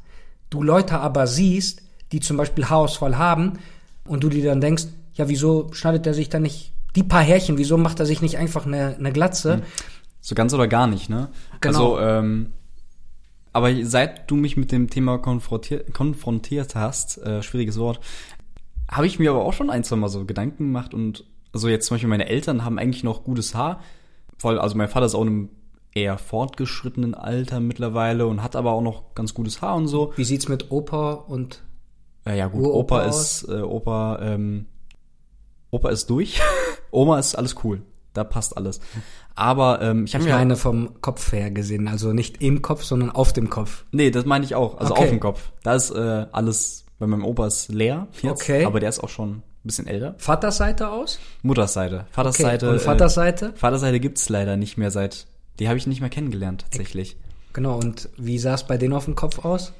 du 0.49 0.63
Leute 0.63 0.97
aber 0.97 1.27
siehst, 1.27 1.83
die 2.11 2.21
zum 2.21 2.37
Beispiel 2.37 2.65
Haarausfall 2.65 3.17
haben, 3.17 3.59
und 4.07 4.23
du 4.23 4.29
dir 4.29 4.45
dann 4.45 4.61
denkst, 4.61 4.85
ja, 5.15 5.27
wieso 5.27 5.69
schneidet 5.73 6.07
er 6.07 6.13
sich 6.13 6.29
dann 6.29 6.43
nicht 6.43 6.71
die 6.95 7.03
paar 7.03 7.23
Härchen, 7.23 7.57
wieso 7.57 7.77
macht 7.77 7.99
er 7.99 8.05
sich 8.05 8.21
nicht 8.21 8.37
einfach 8.37 8.65
eine, 8.65 8.95
eine 8.97 9.11
Glatze? 9.11 9.57
Mhm. 9.57 9.61
So 10.25 10.33
ganz 10.33 10.55
oder 10.55 10.67
gar 10.67 10.87
nicht, 10.87 11.07
ne? 11.07 11.29
Genau. 11.61 11.97
Also, 11.97 11.99
ähm, 11.99 12.53
aber 13.53 13.69
seit 13.85 14.29
du 14.31 14.35
mich 14.35 14.57
mit 14.57 14.71
dem 14.71 14.89
Thema 14.89 15.19
konfrontiert, 15.19 15.93
konfrontiert 15.93 16.73
hast, 16.73 17.19
äh, 17.19 17.43
schwieriges 17.43 17.77
Wort, 17.77 17.99
habe 18.89 19.05
ich 19.05 19.19
mir 19.19 19.29
aber 19.29 19.45
auch 19.45 19.53
schon 19.53 19.69
ein, 19.69 19.83
zwei 19.83 19.97
Mal 19.97 20.07
so 20.07 20.25
Gedanken 20.25 20.63
gemacht 20.63 20.95
und 20.95 21.25
also 21.53 21.67
jetzt 21.69 21.85
zum 21.85 21.95
Beispiel 21.95 22.09
meine 22.09 22.27
Eltern 22.27 22.65
haben 22.65 22.79
eigentlich 22.79 23.03
noch 23.03 23.23
gutes 23.23 23.53
Haar. 23.53 23.81
Voll, 24.39 24.57
also 24.57 24.75
mein 24.75 24.87
Vater 24.87 25.05
ist 25.05 25.13
auch 25.13 25.21
in 25.21 25.27
einem 25.27 25.49
eher 25.93 26.17
fortgeschrittenen 26.17 27.13
Alter 27.13 27.59
mittlerweile 27.59 28.25
und 28.25 28.41
hat 28.41 28.55
aber 28.55 28.71
auch 28.71 28.81
noch 28.81 29.13
ganz 29.13 29.35
gutes 29.35 29.61
Haar 29.61 29.75
und 29.75 29.87
so. 29.87 30.11
Wie 30.15 30.23
sieht's 30.23 30.49
mit 30.49 30.71
Opa 30.71 31.13
und 31.13 31.61
ja, 32.25 32.33
ja 32.33 32.47
gut, 32.47 32.65
Opa 32.65 33.03
ist 33.03 33.47
äh, 33.47 33.61
Opa 33.61 34.17
ähm, 34.23 34.65
Opa 35.69 35.89
ist 35.89 36.09
durch. 36.09 36.41
Oma 36.89 37.19
ist 37.19 37.35
alles 37.35 37.57
cool. 37.63 37.83
Da 38.15 38.23
passt 38.23 38.57
alles. 38.57 38.79
Aber 39.35 39.81
ähm, 39.81 40.05
ich 40.05 40.15
habe 40.15 40.23
mir 40.23 40.35
eine 40.35 40.55
vom 40.55 41.01
Kopf 41.01 41.31
her 41.33 41.51
gesehen, 41.51 41.87
also 41.87 42.13
nicht 42.13 42.41
im 42.41 42.61
Kopf, 42.61 42.83
sondern 42.83 43.11
auf 43.11 43.33
dem 43.33 43.49
Kopf. 43.49 43.85
Nee, 43.91 44.09
das 44.09 44.25
meine 44.25 44.45
ich 44.45 44.55
auch, 44.55 44.79
also 44.79 44.93
okay. 44.93 45.03
auf 45.03 45.09
dem 45.09 45.19
Kopf. 45.19 45.51
Da 45.61 45.75
ist 45.75 45.91
äh, 45.91 46.25
alles 46.31 46.85
bei 46.97 47.07
meinem 47.07 47.25
Opa 47.25 47.47
ist 47.47 47.69
leer 47.69 48.07
jetzt, 48.21 48.41
okay. 48.41 48.65
aber 48.65 48.79
der 48.79 48.89
ist 48.89 49.03
auch 49.03 49.09
schon 49.09 49.31
ein 49.31 49.43
bisschen 49.63 49.87
älter. 49.87 50.15
Vatersseite 50.17 50.89
aus? 50.89 51.19
Muttersseite. 51.41 52.05
Vatersseite. 52.11 52.67
Okay. 52.67 52.75
Und 52.75 52.81
Vatersseite? 52.81 53.45
Äh, 53.47 53.57
Vaterseite 53.57 53.99
gibt's 53.99 54.29
leider 54.29 54.55
nicht 54.55 54.77
mehr 54.77 54.91
seit. 54.91 55.27
Die 55.59 55.67
habe 55.67 55.77
ich 55.77 55.87
nicht 55.87 56.01
mehr 56.01 56.09
kennengelernt 56.09 56.61
tatsächlich. 56.63 57.17
Genau. 57.53 57.77
Und 57.77 58.09
wie 58.17 58.39
sah 58.39 58.53
es 58.53 58.63
bei 58.65 58.77
denen 58.77 58.93
auf 58.93 59.05
dem 59.05 59.15
Kopf 59.15 59.43
aus? 59.43 59.73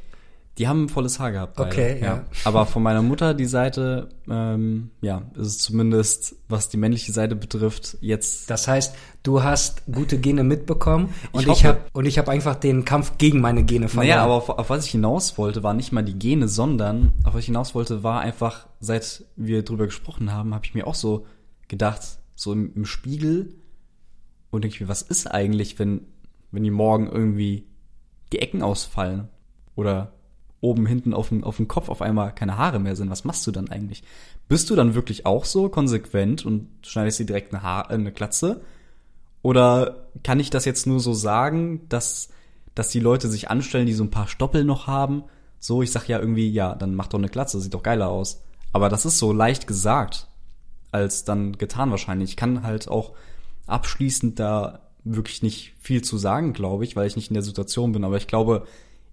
Die 0.58 0.70
haben 0.70 0.88
volles 0.88 1.20
Haar 1.20 1.34
gehabt. 1.34 1.56
Beide. 1.58 1.70
Okay, 1.70 2.00
ja. 2.00 2.06
ja. 2.06 2.26
Aber 2.46 2.66
von 2.66 2.82
meiner 2.82 3.02
Mutter 3.02 3.34
die 3.34 3.46
Seite, 3.46 4.10
ähm, 4.30 4.92
ja, 5.02 5.24
ist 5.36 5.48
es 5.48 5.58
zumindest, 5.60 6.36
was 6.48 6.70
die 6.70 6.78
männliche 6.78 7.12
Seite 7.12 7.36
betrifft, 7.36 7.98
jetzt. 8.00 8.50
Das 8.50 8.68
heißt, 8.68 8.96
du 9.24 9.44
hast 9.44 9.84
gute 9.92 10.18
Gene 10.18 10.44
mitbekommen 10.44 11.14
und 11.34 11.42
ich, 11.42 11.50
ich 11.50 11.66
habe 11.66 11.80
und 11.92 12.06
ich 12.06 12.18
habe 12.18 12.32
einfach 12.32 12.56
den 12.56 12.86
Kampf 12.86 13.18
gegen 13.18 13.42
meine 13.42 13.64
Gene 13.64 13.90
verloren. 13.90 14.08
Naja, 14.08 14.24
aber 14.24 14.36
auf, 14.36 14.50
auf 14.50 14.70
was 14.70 14.86
ich 14.86 14.92
hinaus 14.92 15.38
wollte, 15.38 15.62
war 15.62 15.74
nicht 15.74 15.92
mal 15.92 16.04
die 16.04 16.18
Gene, 16.18 16.48
sondern 16.48 17.12
auf 17.26 17.34
was 17.34 17.42
ich 17.42 17.48
hinaus 17.48 17.76
wollte, 17.76 18.04
war 18.04 18.22
einfach, 18.22 18.68
seit 18.80 19.26
wir 19.36 19.64
drüber 19.64 19.86
gesprochen 19.86 20.32
haben, 20.32 20.54
habe 20.54 20.66
ich 20.66 20.74
mir 20.74 20.88
auch 20.88 20.96
so 20.96 21.26
gedacht, 21.68 22.02
so 22.36 22.54
im, 22.54 22.74
im 22.76 22.86
Spiegel 22.86 23.56
und 24.52 24.64
denke 24.64 24.76
ich 24.76 24.82
mir, 24.82 24.88
was 24.88 25.02
ist 25.02 25.28
eigentlich, 25.28 25.80
wenn 25.80 26.08
wenn 26.56 26.64
die 26.64 26.72
morgen 26.72 27.08
irgendwie 27.08 27.68
die 28.32 28.40
Ecken 28.40 28.62
ausfallen 28.62 29.28
oder 29.76 30.14
oben, 30.66 30.86
hinten 30.88 31.14
auf 31.14 31.30
dem, 31.30 31.44
auf 31.44 31.58
dem 31.58 31.68
Kopf 31.68 31.90
auf 31.90 32.02
einmal 32.02 32.34
keine 32.34 32.58
Haare 32.58 32.80
mehr 32.80 32.96
sind, 32.96 33.10
was 33.12 33.24
machst 33.24 33.46
du 33.46 33.52
dann 33.52 33.70
eigentlich? 33.70 34.04
Bist 34.50 34.70
du 34.70 34.76
dann 34.76 34.96
wirklich 34.96 35.26
auch 35.26 35.46
so 35.46 35.70
konsequent 35.70 36.46
und 36.46 36.68
schneidest 36.82 37.20
dir 37.20 37.26
direkt 37.26 37.54
eine, 37.54 37.64
Haar, 37.64 37.92
äh, 37.92 37.94
eine 37.94 38.12
Glatze? 38.12 38.62
Oder 39.44 40.08
kann 40.24 40.40
ich 40.40 40.50
das 40.50 40.66
jetzt 40.66 40.88
nur 40.88 41.00
so 41.00 41.14
sagen, 41.14 41.88
dass, 41.88 42.30
dass 42.74 42.90
die 42.90 43.00
Leute 43.00 43.30
sich 43.30 43.50
anstellen, 43.50 43.86
die 43.86 43.94
so 43.94 44.04
ein 44.04 44.12
paar 44.12 44.28
Stoppel 44.28 44.64
noch 44.66 44.88
haben? 44.88 45.24
So, 45.60 45.84
ich 45.84 45.92
sag 45.92 46.08
ja 46.08 46.20
irgendwie, 46.20 46.50
ja, 46.50 46.74
dann 46.74 46.96
mach 46.96 47.08
doch 47.08 47.20
eine 47.20 47.30
Glatze, 47.30 47.62
sieht 47.62 47.74
doch 47.74 47.84
geiler 47.84 48.10
aus. 48.10 48.42
Aber 48.74 48.90
das 48.90 49.06
ist 49.06 49.20
so 49.20 49.32
leicht 49.32 49.68
gesagt, 49.68 50.28
als 50.92 51.26
dann 51.26 51.58
getan 51.58 51.92
wahrscheinlich. 51.92 52.32
Ich 52.32 52.38
kann 52.38 52.64
halt 52.64 52.88
auch 52.88 53.14
abschließend 53.68 54.40
da 54.40 54.80
wirklich 55.04 55.44
nicht 55.44 55.74
viel 55.80 56.04
zu 56.04 56.18
sagen, 56.18 56.54
glaube 56.54 56.84
ich, 56.84 56.96
weil 56.96 57.08
ich 57.08 57.16
nicht 57.16 57.30
in 57.30 57.36
der 57.36 57.44
Situation 57.44 57.92
bin. 57.92 58.04
Aber 58.04 58.18
ich 58.18 58.28
glaube, 58.28 58.66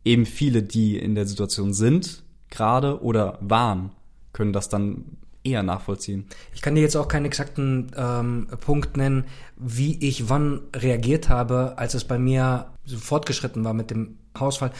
eben 0.04 0.26
viele, 0.26 0.62
die 0.62 0.98
in 0.98 1.14
der 1.14 1.26
Situation 1.26 1.72
sind, 1.72 2.22
gerade 2.50 3.02
oder 3.02 3.38
waren, 3.40 3.90
können 4.32 4.52
das 4.52 4.68
dann 4.68 5.04
eher 5.44 5.62
nachvollziehen. 5.62 6.26
Ich 6.54 6.62
kann 6.62 6.74
dir 6.74 6.82
jetzt 6.82 6.96
auch 6.96 7.08
keinen 7.08 7.26
exakten 7.26 7.90
ähm, 7.96 8.46
Punkt 8.60 8.96
nennen, 8.96 9.24
wie 9.56 9.98
ich 10.06 10.28
wann 10.28 10.60
reagiert 10.74 11.28
habe, 11.28 11.74
als 11.76 11.94
es 11.94 12.04
bei 12.04 12.18
mir 12.18 12.66
so 12.84 12.98
fortgeschritten 12.98 13.64
war 13.64 13.74
mit 13.74 13.90
dem 13.90 14.18
Hausfall. 14.38 14.72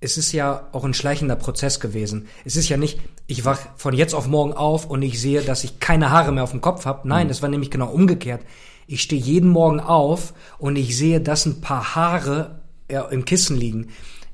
Es 0.00 0.18
ist 0.18 0.32
ja 0.32 0.68
auch 0.72 0.84
ein 0.84 0.94
schleichender 0.94 1.36
Prozess 1.36 1.78
gewesen. 1.78 2.26
Es 2.44 2.56
ist 2.56 2.68
ja 2.68 2.76
nicht, 2.76 3.00
ich 3.26 3.44
wach 3.44 3.60
von 3.76 3.94
jetzt 3.94 4.14
auf 4.14 4.26
morgen 4.26 4.52
auf 4.52 4.86
und 4.86 5.02
ich 5.02 5.20
sehe, 5.20 5.42
dass 5.42 5.64
ich 5.64 5.78
keine 5.78 6.10
Haare 6.10 6.32
mehr 6.32 6.42
auf 6.42 6.50
dem 6.50 6.60
Kopf 6.60 6.86
habe. 6.86 7.06
Nein, 7.08 7.28
mhm. 7.28 7.42
war 7.42 7.48
nämlich 7.48 7.70
genau 7.70 7.90
umgekehrt. 7.90 8.42
Ich 8.88 9.02
stehe 9.02 9.22
jeden 9.22 9.48
Morgen 9.48 9.80
auf 9.80 10.34
und 10.58 10.76
ich 10.76 10.96
sehe, 10.96 11.20
dass 11.20 11.46
ein 11.46 11.60
paar 11.60 11.94
Haare 11.94 12.62
ja, 12.90 13.02
im 13.06 13.24
Kissen 13.24 13.56
liegen 13.56 13.88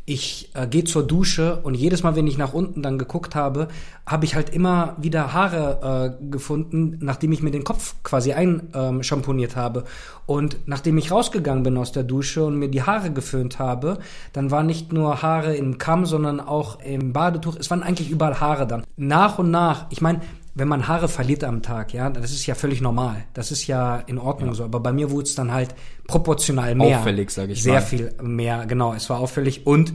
ich 0.09 0.51
äh, 0.55 0.67
gehe 0.67 0.85
zur 0.85 1.07
Dusche 1.07 1.61
und 1.63 1.75
jedes 1.75 2.03
Mal, 2.03 2.17
wenn 2.17 2.27
ich 2.27 2.39
nach 2.39 2.55
unten 2.55 2.83
dann 2.83 2.99
geguckt 2.99 3.35
habe, 3.35 3.69
habe 4.07 4.25
ich 4.25 4.35
halt 4.35 4.51
immer 4.51 4.97
wieder 4.99 5.35
Haare 5.35 6.17
äh, 6.19 6.31
gefunden, 6.31 6.97
nachdem 7.01 7.31
ich 7.33 7.43
mir 7.43 7.51
den 7.51 7.63
Kopf 7.63 7.95
quasi 8.03 8.33
einschamponiert 8.33 9.53
ähm, 9.53 9.57
habe. 9.57 9.85
Und 10.25 10.57
nachdem 10.67 10.97
ich 10.97 11.11
rausgegangen 11.11 11.63
bin 11.63 11.77
aus 11.77 11.93
der 11.93 12.05
Dusche 12.05 12.45
und 12.45 12.57
mir 12.57 12.69
die 12.69 12.83
Haare 12.83 13.11
geföhnt 13.11 13.59
habe, 13.59 13.99
dann 14.33 14.51
waren 14.51 14.67
nicht 14.67 14.93
nur 14.93 15.21
Haare 15.23 15.55
im 15.55 15.77
Kamm, 15.77 16.07
sondern 16.07 16.41
auch 16.41 16.81
im 16.81 17.13
Badetuch. 17.13 17.57
Es 17.57 17.71
waren 17.71 17.83
eigentlich 17.83 18.11
überall 18.11 18.41
Haare 18.41 18.67
dann. 18.67 18.85
Nach 18.97 19.39
und 19.39 19.51
nach, 19.51 19.87
ich 19.91 20.01
meine, 20.01 20.21
wenn 20.55 20.69
man 20.69 20.89
Haare 20.89 21.09
verliert 21.09 21.45
am 21.45 21.63
Tag, 21.63 21.93
ja, 21.93 22.11
das 22.11 22.33
ist 22.33 22.47
ja 22.47 22.55
völlig 22.55 22.81
normal. 22.81 23.25
Das 23.35 23.53
ist 23.53 23.67
ja 23.67 23.97
in 23.99 24.19
Ordnung 24.19 24.51
ja. 24.51 24.55
so. 24.55 24.65
Aber 24.65 24.81
bei 24.81 24.93
mir 24.93 25.11
wurde 25.11 25.25
es 25.25 25.35
dann 25.35 25.53
halt 25.53 25.75
proportional 26.07 26.75
mehr. 26.75 26.99
Auffällig, 26.99 27.31
sage 27.31 27.53
ich 27.53 27.63
Sehr 27.63 27.75
mal. 27.75 27.81
viel 27.81 28.15
mehr, 28.23 28.67
genau. 28.67 28.95
Es 28.95 29.09
war 29.11 29.19
auffällig 29.19 29.67
und 29.67 29.93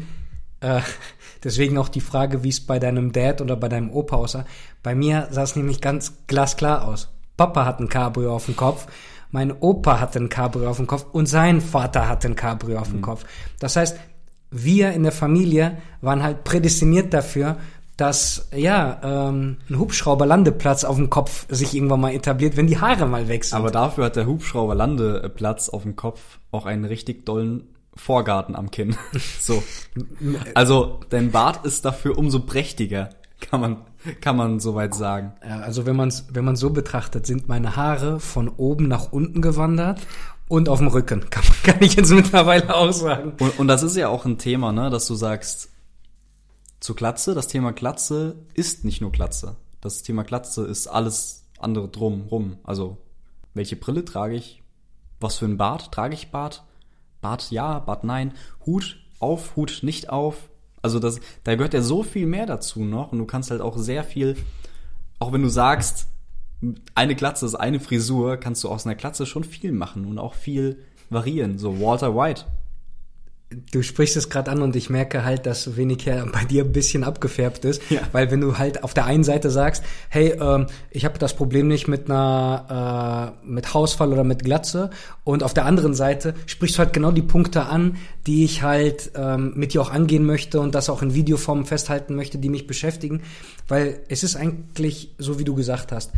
äh, 0.61 0.81
deswegen 1.43 1.77
auch 1.77 1.89
die 1.89 2.01
Frage, 2.01 2.43
wie 2.43 2.49
es 2.49 2.65
bei 2.65 2.79
deinem 2.79 3.11
Dad 3.11 3.41
oder 3.41 3.55
bei 3.55 3.69
deinem 3.69 3.91
Opa 3.91 4.15
aussah. 4.15 4.45
Bei 4.81 4.95
mir 4.95 5.27
sah 5.31 5.43
es 5.43 5.55
nämlich 5.55 5.81
ganz 5.81 6.13
glasklar 6.27 6.87
aus. 6.87 7.09
Papa 7.37 7.65
hat 7.65 7.79
ein 7.79 7.89
Cabrio 7.89 8.35
auf 8.35 8.45
dem 8.45 8.55
Kopf, 8.55 8.87
mein 9.31 9.51
Opa 9.51 9.99
hatte 9.99 10.19
ein 10.19 10.29
Cabrio 10.29 10.69
auf 10.69 10.77
dem 10.77 10.87
Kopf 10.87 11.07
und 11.11 11.25
sein 11.25 11.61
Vater 11.61 12.07
hatte 12.07 12.27
ein 12.27 12.35
Cabrio 12.35 12.77
auf 12.77 12.89
dem 12.89 12.97
mhm. 12.97 13.03
Kopf. 13.03 13.25
Das 13.59 13.75
heißt, 13.75 13.97
wir 14.51 14.91
in 14.91 15.01
der 15.01 15.11
Familie 15.11 15.77
waren 16.01 16.21
halt 16.21 16.43
prädestiniert 16.43 17.13
dafür, 17.13 17.57
dass 17.97 18.49
ja 18.55 18.99
ähm, 19.03 19.57
ein 19.69 19.79
Hubschrauberlandeplatz 19.79 20.83
auf 20.83 20.95
dem 20.95 21.09
Kopf 21.09 21.45
sich 21.49 21.75
irgendwann 21.75 22.01
mal 22.01 22.13
etabliert, 22.13 22.57
wenn 22.57 22.67
die 22.67 22.79
Haare 22.79 23.05
mal 23.05 23.27
weg 23.27 23.43
sind. 23.43 23.57
Aber 23.57 23.71
dafür 23.71 24.05
hat 24.05 24.15
der 24.15 24.25
Hubschrauberlandeplatz 24.25 25.69
auf 25.69 25.83
dem 25.83 25.95
Kopf 25.95 26.39
auch 26.51 26.65
einen 26.65 26.85
richtig 26.85 27.25
dollen 27.25 27.67
Vorgarten 27.95 28.55
am 28.55 28.71
Kinn. 28.71 28.95
so. 29.39 29.61
Also 30.55 30.99
dein 31.09 31.31
Bart 31.31 31.65
ist 31.65 31.85
dafür 31.85 32.17
umso 32.17 32.39
prächtiger, 32.39 33.09
kann 33.39 33.61
man 33.61 33.77
kann 34.21 34.35
man 34.35 34.59
soweit 34.59 34.93
sagen. 34.95 35.33
Ja, 35.47 35.59
also 35.59 35.85
wenn 35.85 35.95
man 35.95 36.11
wenn 36.29 36.43
man 36.43 36.55
so 36.55 36.71
betrachtet, 36.71 37.25
sind 37.25 37.47
meine 37.47 37.75
Haare 37.75 38.19
von 38.19 38.49
oben 38.49 38.87
nach 38.87 39.11
unten 39.11 39.41
gewandert 39.41 40.01
und 40.47 40.67
auf 40.67 40.79
dem 40.79 40.87
Rücken, 40.87 41.29
kann, 41.29 41.43
man, 41.47 41.73
kann 41.75 41.83
ich 41.83 41.95
jetzt 41.95 42.11
mittlerweile 42.11 42.75
auch 42.75 42.91
sagen. 42.91 43.33
Und, 43.39 43.59
und 43.59 43.67
das 43.67 43.83
ist 43.83 43.95
ja 43.95 44.09
auch 44.09 44.25
ein 44.25 44.37
Thema, 44.37 44.71
ne, 44.71 44.89
dass 44.89 45.07
du 45.07 45.15
sagst, 45.15 45.69
zu 46.83 46.95
Glatze. 46.95 47.33
Das 47.33 47.47
Thema 47.47 47.71
Glatze 47.71 48.35
ist 48.53 48.83
nicht 48.83 48.99
nur 48.99 49.11
Glatze. 49.11 49.55
Das 49.79 50.03
Thema 50.03 50.23
Glatze 50.23 50.65
ist 50.65 50.87
alles 50.87 51.45
andere 51.57 51.87
drumrum. 51.87 52.57
Also, 52.63 52.97
welche 53.53 53.77
Brille 53.77 54.03
trage 54.03 54.35
ich? 54.35 54.61
Was 55.21 55.37
für 55.37 55.45
ein 55.45 55.57
Bart 55.57 55.93
trage 55.93 56.13
ich 56.13 56.29
Bart? 56.29 56.65
Bart 57.21 57.51
ja, 57.51 57.79
Bart 57.79 58.03
nein. 58.03 58.33
Hut 58.65 58.97
auf, 59.19 59.55
Hut 59.55 59.79
nicht 59.81 60.09
auf. 60.09 60.49
Also 60.81 60.99
das, 60.99 61.21
da 61.45 61.55
gehört 61.55 61.73
ja 61.73 61.81
so 61.81 62.03
viel 62.03 62.25
mehr 62.25 62.45
dazu 62.45 62.81
noch 62.81 63.13
und 63.13 63.19
du 63.19 63.25
kannst 63.25 63.49
halt 63.51 63.61
auch 63.61 63.77
sehr 63.77 64.03
viel, 64.03 64.35
auch 65.19 65.31
wenn 65.31 65.41
du 65.41 65.47
sagst, 65.47 66.07
eine 66.95 67.15
Glatze 67.15 67.45
ist 67.45 67.55
eine 67.55 67.79
Frisur, 67.79 68.35
kannst 68.35 68.65
du 68.65 68.69
aus 68.69 68.85
einer 68.85 68.95
Glatze 68.95 69.25
schon 69.25 69.45
viel 69.45 69.71
machen 69.71 70.03
und 70.03 70.19
auch 70.19 70.33
viel 70.33 70.83
variieren. 71.09 71.57
So 71.57 71.79
Walter 71.79 72.13
White 72.13 72.43
du 73.71 73.81
sprichst 73.81 74.17
es 74.17 74.29
gerade 74.29 74.51
an 74.51 74.61
und 74.61 74.75
ich 74.75 74.89
merke 74.89 75.23
halt, 75.23 75.45
dass 75.45 75.75
wenig 75.75 76.05
her 76.05 76.27
bei 76.31 76.43
dir 76.43 76.63
ein 76.63 76.71
bisschen 76.71 77.03
abgefärbt 77.03 77.65
ist, 77.65 77.81
ja. 77.89 78.01
weil 78.11 78.31
wenn 78.31 78.41
du 78.41 78.57
halt 78.57 78.83
auf 78.83 78.93
der 78.93 79.05
einen 79.05 79.23
Seite 79.23 79.49
sagst, 79.49 79.83
hey, 80.09 80.35
ähm, 80.39 80.67
ich 80.91 81.05
habe 81.05 81.19
das 81.19 81.35
Problem 81.35 81.67
nicht 81.67 81.87
mit 81.87 82.09
einer 82.09 83.35
äh, 83.43 83.47
mit 83.47 83.73
Hausfall 83.73 84.11
oder 84.11 84.23
mit 84.23 84.43
Glatze 84.43 84.89
und 85.23 85.43
auf 85.43 85.53
der 85.53 85.65
anderen 85.65 85.93
Seite 85.93 86.33
sprichst 86.45 86.77
du 86.77 86.79
halt 86.79 86.93
genau 86.93 87.11
die 87.11 87.21
Punkte 87.21 87.65
an, 87.65 87.97
die 88.27 88.43
ich 88.43 88.63
halt 88.63 89.11
ähm, 89.15 89.53
mit 89.55 89.73
dir 89.73 89.81
auch 89.81 89.91
angehen 89.91 90.25
möchte 90.25 90.59
und 90.59 90.75
das 90.75 90.89
auch 90.89 91.01
in 91.01 91.13
Videoform 91.13 91.65
festhalten 91.65 92.15
möchte, 92.15 92.37
die 92.37 92.49
mich 92.49 92.67
beschäftigen, 92.67 93.21
weil 93.67 93.99
es 94.09 94.23
ist 94.23 94.35
eigentlich 94.35 95.15
so, 95.17 95.39
wie 95.39 95.43
du 95.43 95.55
gesagt 95.55 95.91
hast, 95.91 96.11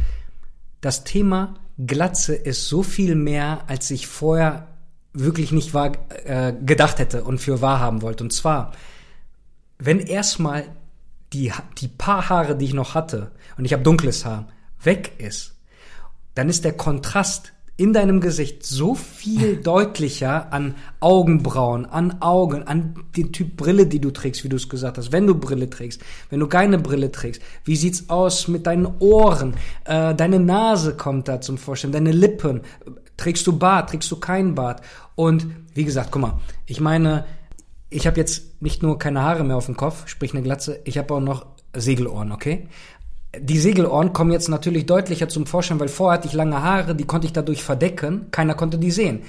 das 0.82 1.04
Thema 1.04 1.56
Glatze 1.84 2.36
ist 2.36 2.68
so 2.68 2.84
viel 2.84 3.16
mehr, 3.16 3.64
als 3.68 3.90
ich 3.92 4.08
vorher 4.08 4.68
wirklich 5.16 5.52
nicht 5.52 5.74
wahr, 5.74 5.94
äh, 6.26 6.54
gedacht 6.54 7.00
hätte 7.00 7.24
und 7.24 7.40
für 7.40 7.62
wahr 7.62 7.80
haben 7.80 8.02
wollte. 8.02 8.24
Und 8.24 8.32
zwar, 8.32 8.74
wenn 9.80 10.00
erstmal 10.00 10.66
die, 11.34 11.52
die 11.80 11.88
paar 11.88 12.30
Haare, 12.30 12.56
die 12.56 12.66
ich 12.66 12.74
noch 12.74 12.94
hatte, 12.94 13.32
und 13.58 13.66
ich 13.66 13.74
habe 13.74 13.84
dunkles 13.84 14.26
Haar, 14.26 14.48
weg 14.84 15.14
ist, 15.18 15.56
dann 16.36 16.50
ist 16.50 16.66
der 16.66 16.74
Kontrast 16.74 17.54
in 17.78 17.92
deinem 17.92 18.22
Gesicht 18.22 18.66
so 18.66 18.96
viel 18.96 19.58
deutlicher 19.64 20.52
an 20.54 20.76
Augenbrauen, 21.00 21.86
an 21.86 22.22
Augen, 22.22 22.64
an 22.64 22.96
den 23.18 23.34
Typ 23.34 23.58
Brille, 23.58 23.86
die 23.86 24.00
du 24.00 24.12
trägst, 24.12 24.44
wie 24.44 24.50
du 24.50 24.56
es 24.56 24.70
gesagt 24.70 24.98
hast. 24.98 25.12
Wenn 25.12 25.28
du 25.28 25.36
Brille 25.36 25.70
trägst, 25.70 26.02
wenn 26.30 26.40
du 26.40 26.48
keine 26.48 26.78
Brille 26.78 27.12
trägst, 27.12 27.42
wie 27.66 27.76
sieht's 27.76 28.10
aus 28.10 28.48
mit 28.48 28.66
deinen 28.66 28.88
Ohren? 29.00 29.56
Äh, 29.84 30.16
deine 30.16 30.40
Nase 30.40 30.96
kommt 30.96 31.28
da 31.28 31.42
zum 31.42 31.58
Vorstellen, 31.58 31.94
deine 31.94 32.12
Lippen. 32.12 32.62
Trägst 33.18 33.48
du 33.48 33.58
Bart, 33.58 33.90
trägst 33.90 34.12
du 34.12 34.20
keinen 34.20 34.56
Bart? 34.56 34.82
Und 35.16 35.48
wie 35.74 35.86
gesagt, 35.86 36.12
guck 36.12 36.22
mal, 36.22 36.40
ich 36.66 36.80
meine, 36.82 37.26
ich 37.90 38.08
habe 38.08 38.20
jetzt 38.20 38.62
nicht 38.62 38.84
nur 38.84 39.00
keine 39.00 39.22
Haare 39.22 39.44
mehr 39.44 39.56
auf 39.56 39.66
dem 39.66 39.78
Kopf, 39.78 40.08
sprich 40.08 40.34
eine 40.34 40.44
Glatze, 40.44 40.80
ich 40.84 40.98
habe 40.98 41.14
auch 41.14 41.22
noch 41.22 41.46
Segelohren, 41.74 42.32
okay? 42.32 42.68
Die 43.38 43.60
Segelohren 43.60 44.14
kommen 44.14 44.32
jetzt 44.32 44.48
natürlich 44.48 44.86
deutlicher 44.86 45.28
zum 45.28 45.46
Vorschein, 45.46 45.80
weil 45.80 45.90
vorher 45.90 46.18
hatte 46.18 46.28
ich 46.28 46.34
lange 46.34 46.62
Haare, 46.62 46.96
die 46.96 47.04
konnte 47.04 47.28
ich 47.28 47.34
dadurch 47.34 47.64
verdecken, 47.64 48.28
keiner 48.32 48.56
konnte 48.56 48.78
die 48.78 48.92
sehen. 48.92 49.24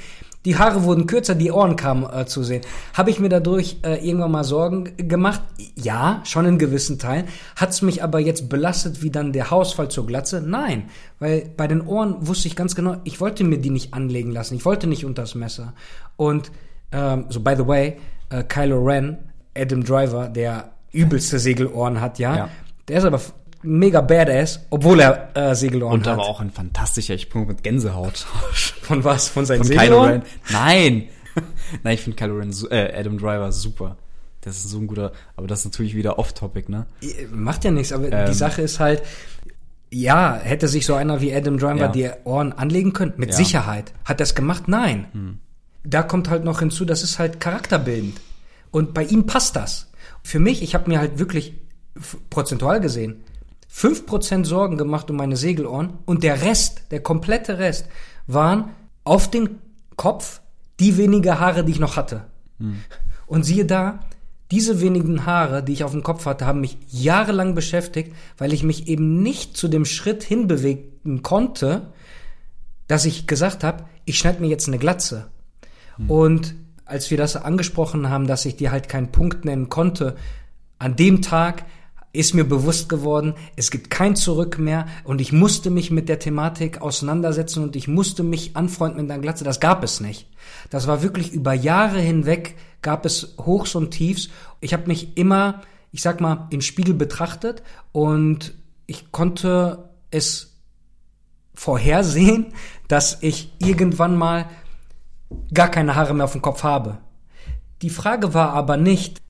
Die 0.46 0.56
Haare 0.56 0.84
wurden 0.84 1.08
kürzer, 1.08 1.34
die 1.34 1.50
Ohren 1.50 1.74
kamen 1.74 2.08
äh, 2.08 2.24
zu 2.24 2.44
sehen. 2.44 2.62
Habe 2.94 3.10
ich 3.10 3.18
mir 3.18 3.28
dadurch 3.28 3.78
äh, 3.82 3.96
irgendwann 4.06 4.30
mal 4.30 4.44
Sorgen 4.44 4.96
gemacht? 4.96 5.42
Ja, 5.74 6.22
schon 6.24 6.46
in 6.46 6.56
gewissen 6.56 7.00
Teilen. 7.00 7.26
Hat 7.56 7.70
es 7.70 7.82
mich 7.82 8.04
aber 8.04 8.20
jetzt 8.20 8.48
belastet 8.48 9.02
wie 9.02 9.10
dann 9.10 9.32
der 9.32 9.50
Hausfall 9.50 9.90
zur 9.90 10.06
Glatze? 10.06 10.40
Nein, 10.40 10.84
weil 11.18 11.50
bei 11.56 11.66
den 11.66 11.80
Ohren 11.80 12.28
wusste 12.28 12.46
ich 12.46 12.54
ganz 12.54 12.76
genau, 12.76 12.96
ich 13.02 13.20
wollte 13.20 13.42
mir 13.42 13.58
die 13.58 13.70
nicht 13.70 13.92
anlegen 13.92 14.30
lassen. 14.30 14.54
Ich 14.54 14.64
wollte 14.64 14.86
nicht 14.86 15.04
unters 15.04 15.34
Messer. 15.34 15.74
Und 16.14 16.52
ähm, 16.92 17.24
so 17.28 17.40
by 17.40 17.56
the 17.56 17.66
way, 17.66 17.96
äh, 18.30 18.44
Kylo 18.44 18.78
Ren, 18.84 19.18
Adam 19.56 19.82
Driver, 19.82 20.28
der 20.28 20.70
übelste 20.92 21.40
Segelohren 21.40 22.00
hat, 22.00 22.20
ja. 22.20 22.36
ja. 22.36 22.48
Der 22.86 22.98
ist 22.98 23.04
aber 23.04 23.20
mega 23.62 24.00
badass, 24.00 24.66
obwohl 24.70 25.00
er 25.00 25.30
äh, 25.34 25.54
Segelohren 25.54 26.00
hat. 26.00 26.06
Und 26.06 26.12
aber 26.12 26.28
auch 26.28 26.40
ein 26.40 26.50
fantastischer 26.50 27.18
Sprung 27.18 27.46
mit 27.46 27.62
Gänsehaut. 27.62 28.18
Von 28.82 29.04
was? 29.04 29.28
Von 29.28 29.46
seinen 29.46 29.58
Von 29.58 29.66
Segelohren? 29.66 30.22
Nein! 30.50 31.08
Nein, 31.82 31.94
ich 31.94 32.02
finde 32.02 32.16
Kylo 32.16 32.36
Ren, 32.36 32.54
äh, 32.70 32.98
Adam 32.98 33.18
Driver 33.18 33.52
super. 33.52 33.96
Das 34.40 34.56
ist 34.58 34.68
so 34.68 34.78
ein 34.78 34.86
guter, 34.86 35.12
aber 35.34 35.46
das 35.48 35.60
ist 35.60 35.64
natürlich 35.66 35.96
wieder 35.96 36.18
off-topic, 36.18 36.70
ne? 36.70 36.86
Macht 37.32 37.64
ja 37.64 37.72
nichts, 37.72 37.92
aber 37.92 38.12
ähm, 38.12 38.26
die 38.26 38.34
Sache 38.34 38.62
ist 38.62 38.78
halt, 38.78 39.02
ja, 39.90 40.36
hätte 40.36 40.68
sich 40.68 40.86
so 40.86 40.94
einer 40.94 41.20
wie 41.20 41.34
Adam 41.34 41.58
Driver 41.58 41.76
ja. 41.76 41.88
die 41.88 42.10
Ohren 42.24 42.52
anlegen 42.52 42.92
können? 42.92 43.14
Mit 43.16 43.30
ja. 43.30 43.36
Sicherheit. 43.36 43.92
Hat 44.04 44.20
das 44.20 44.34
gemacht? 44.34 44.68
Nein. 44.68 45.06
Hm. 45.12 45.38
Da 45.84 46.02
kommt 46.02 46.30
halt 46.30 46.44
noch 46.44 46.60
hinzu, 46.60 46.84
das 46.84 47.02
ist 47.02 47.18
halt 47.18 47.40
charakterbildend. 47.40 48.20
Und 48.70 48.94
bei 48.94 49.04
ihm 49.04 49.26
passt 49.26 49.56
das. 49.56 49.90
Für 50.22 50.38
mich, 50.38 50.62
ich 50.62 50.74
habe 50.74 50.90
mir 50.90 50.98
halt 50.98 51.18
wirklich 51.18 51.54
prozentual 52.30 52.80
gesehen, 52.80 53.22
5% 53.76 54.46
Sorgen 54.46 54.78
gemacht 54.78 55.10
um 55.10 55.16
meine 55.16 55.36
Segelohren 55.36 55.94
und 56.06 56.22
der 56.22 56.42
Rest, 56.42 56.84
der 56.90 57.00
komplette 57.00 57.58
Rest, 57.58 57.86
waren 58.26 58.70
auf 59.04 59.30
den 59.30 59.58
Kopf 59.96 60.40
die 60.80 60.96
wenigen 60.96 61.38
Haare, 61.38 61.64
die 61.64 61.72
ich 61.72 61.78
noch 61.78 61.96
hatte. 61.96 62.24
Hm. 62.58 62.78
Und 63.26 63.44
siehe 63.44 63.66
da, 63.66 64.00
diese 64.50 64.80
wenigen 64.80 65.26
Haare, 65.26 65.62
die 65.62 65.72
ich 65.72 65.84
auf 65.84 65.90
dem 65.90 66.02
Kopf 66.02 66.24
hatte, 66.24 66.46
haben 66.46 66.60
mich 66.60 66.78
jahrelang 66.88 67.54
beschäftigt, 67.54 68.14
weil 68.38 68.52
ich 68.52 68.62
mich 68.62 68.88
eben 68.88 69.22
nicht 69.22 69.56
zu 69.56 69.68
dem 69.68 69.84
Schritt 69.84 70.22
hinbewegen 70.22 71.22
konnte, 71.22 71.92
dass 72.86 73.04
ich 73.04 73.26
gesagt 73.26 73.64
habe, 73.64 73.84
ich 74.04 74.18
schneide 74.18 74.40
mir 74.40 74.48
jetzt 74.48 74.68
eine 74.68 74.78
Glatze. 74.78 75.26
Hm. 75.96 76.10
Und 76.10 76.54
als 76.86 77.10
wir 77.10 77.18
das 77.18 77.36
angesprochen 77.36 78.08
haben, 78.08 78.26
dass 78.26 78.46
ich 78.46 78.56
dir 78.56 78.70
halt 78.70 78.88
keinen 78.88 79.12
Punkt 79.12 79.44
nennen 79.44 79.68
konnte, 79.68 80.16
an 80.78 80.96
dem 80.96 81.20
Tag 81.20 81.64
ist 82.16 82.34
mir 82.34 82.44
bewusst 82.44 82.88
geworden, 82.88 83.34
es 83.56 83.70
gibt 83.70 83.90
kein 83.90 84.16
Zurück 84.16 84.58
mehr 84.58 84.86
und 85.04 85.20
ich 85.20 85.32
musste 85.32 85.70
mich 85.70 85.90
mit 85.90 86.08
der 86.08 86.18
Thematik 86.18 86.80
auseinandersetzen 86.80 87.62
und 87.62 87.76
ich 87.76 87.88
musste 87.88 88.22
mich 88.22 88.56
anfreunden 88.56 89.02
mit 89.02 89.10
einer 89.10 89.20
Glatze. 89.20 89.44
Das 89.44 89.60
gab 89.60 89.84
es 89.84 90.00
nicht. 90.00 90.28
Das 90.70 90.86
war 90.86 91.02
wirklich 91.02 91.32
über 91.32 91.52
Jahre 91.52 92.00
hinweg 92.00 92.56
gab 92.82 93.04
es 93.04 93.34
Hochs 93.38 93.74
und 93.74 93.90
Tiefs. 93.90 94.28
Ich 94.60 94.72
habe 94.72 94.86
mich 94.86 95.16
immer, 95.16 95.62
ich 95.90 96.02
sag 96.02 96.20
mal, 96.20 96.46
in 96.50 96.62
Spiegel 96.62 96.94
betrachtet 96.94 97.62
und 97.92 98.54
ich 98.86 99.10
konnte 99.10 99.90
es 100.10 100.56
vorhersehen, 101.54 102.52
dass 102.88 103.22
ich 103.22 103.52
irgendwann 103.58 104.16
mal 104.16 104.46
gar 105.52 105.68
keine 105.68 105.96
Haare 105.96 106.14
mehr 106.14 106.24
auf 106.24 106.32
dem 106.32 106.42
Kopf 106.42 106.62
habe. 106.62 106.98
Die 107.82 107.90
Frage 107.90 108.32
war 108.32 108.52
aber 108.52 108.76
nicht, 108.76 109.20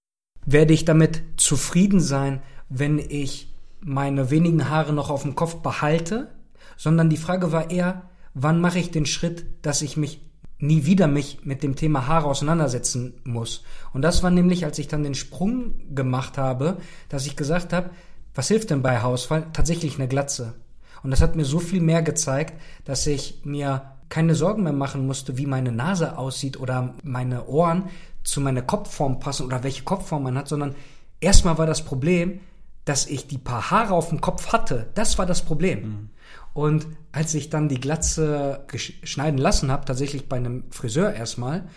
werde 0.44 0.74
ich 0.74 0.84
damit 0.84 1.22
zufrieden 1.36 2.00
sein, 2.00 2.42
wenn 2.68 2.98
ich 2.98 3.52
meine 3.80 4.30
wenigen 4.30 4.68
Haare 4.68 4.92
noch 4.92 5.10
auf 5.10 5.22
dem 5.22 5.34
Kopf 5.34 5.56
behalte, 5.56 6.28
sondern 6.76 7.10
die 7.10 7.16
Frage 7.16 7.52
war 7.52 7.70
eher, 7.70 8.02
wann 8.34 8.60
mache 8.60 8.78
ich 8.78 8.90
den 8.90 9.06
Schritt, 9.06 9.46
dass 9.62 9.82
ich 9.82 9.96
mich 9.96 10.20
nie 10.58 10.86
wieder 10.86 11.06
mich 11.06 11.44
mit 11.44 11.62
dem 11.62 11.76
Thema 11.76 12.06
Haare 12.06 12.26
auseinandersetzen 12.26 13.14
muss. 13.24 13.62
Und 13.92 14.02
das 14.02 14.22
war 14.22 14.30
nämlich, 14.30 14.64
als 14.64 14.78
ich 14.78 14.88
dann 14.88 15.02
den 15.02 15.14
Sprung 15.14 15.74
gemacht 15.94 16.38
habe, 16.38 16.78
dass 17.08 17.26
ich 17.26 17.36
gesagt 17.36 17.72
habe, 17.72 17.90
was 18.34 18.48
hilft 18.48 18.70
denn 18.70 18.82
bei 18.82 18.98
Haarausfall? 18.98 19.46
Tatsächlich 19.52 19.96
eine 19.96 20.08
Glatze. 20.08 20.54
Und 21.02 21.10
das 21.10 21.20
hat 21.20 21.36
mir 21.36 21.44
so 21.44 21.58
viel 21.58 21.80
mehr 21.80 22.02
gezeigt, 22.02 22.60
dass 22.84 23.06
ich 23.06 23.42
mir 23.44 23.82
keine 24.08 24.34
Sorgen 24.34 24.62
mehr 24.62 24.72
machen 24.72 25.06
musste, 25.06 25.36
wie 25.36 25.46
meine 25.46 25.72
Nase 25.72 26.16
aussieht 26.16 26.58
oder 26.58 26.94
meine 27.02 27.46
Ohren 27.46 27.84
zu 28.24 28.40
meiner 28.40 28.62
Kopfform 28.62 29.20
passen 29.20 29.46
oder 29.46 29.62
welche 29.62 29.84
Kopfform 29.84 30.24
man 30.24 30.38
hat, 30.38 30.48
sondern 30.48 30.74
erstmal 31.20 31.58
war 31.58 31.66
das 31.66 31.84
Problem, 31.84 32.40
dass 32.86 33.06
ich 33.06 33.26
die 33.26 33.36
paar 33.36 33.70
Haare 33.70 33.92
auf 33.92 34.08
dem 34.08 34.22
Kopf 34.22 34.52
hatte. 34.52 34.86
Das 34.94 35.18
war 35.18 35.26
das 35.26 35.44
Problem. 35.44 35.82
Mhm. 35.82 36.10
Und 36.54 36.86
als 37.12 37.34
ich 37.34 37.50
dann 37.50 37.68
die 37.68 37.80
Glatze 37.80 38.64
schneiden 39.02 39.38
lassen 39.38 39.70
habe, 39.70 39.84
tatsächlich 39.84 40.28
bei 40.28 40.36
einem 40.36 40.64
Friseur 40.70 41.12
erstmal, 41.12 41.68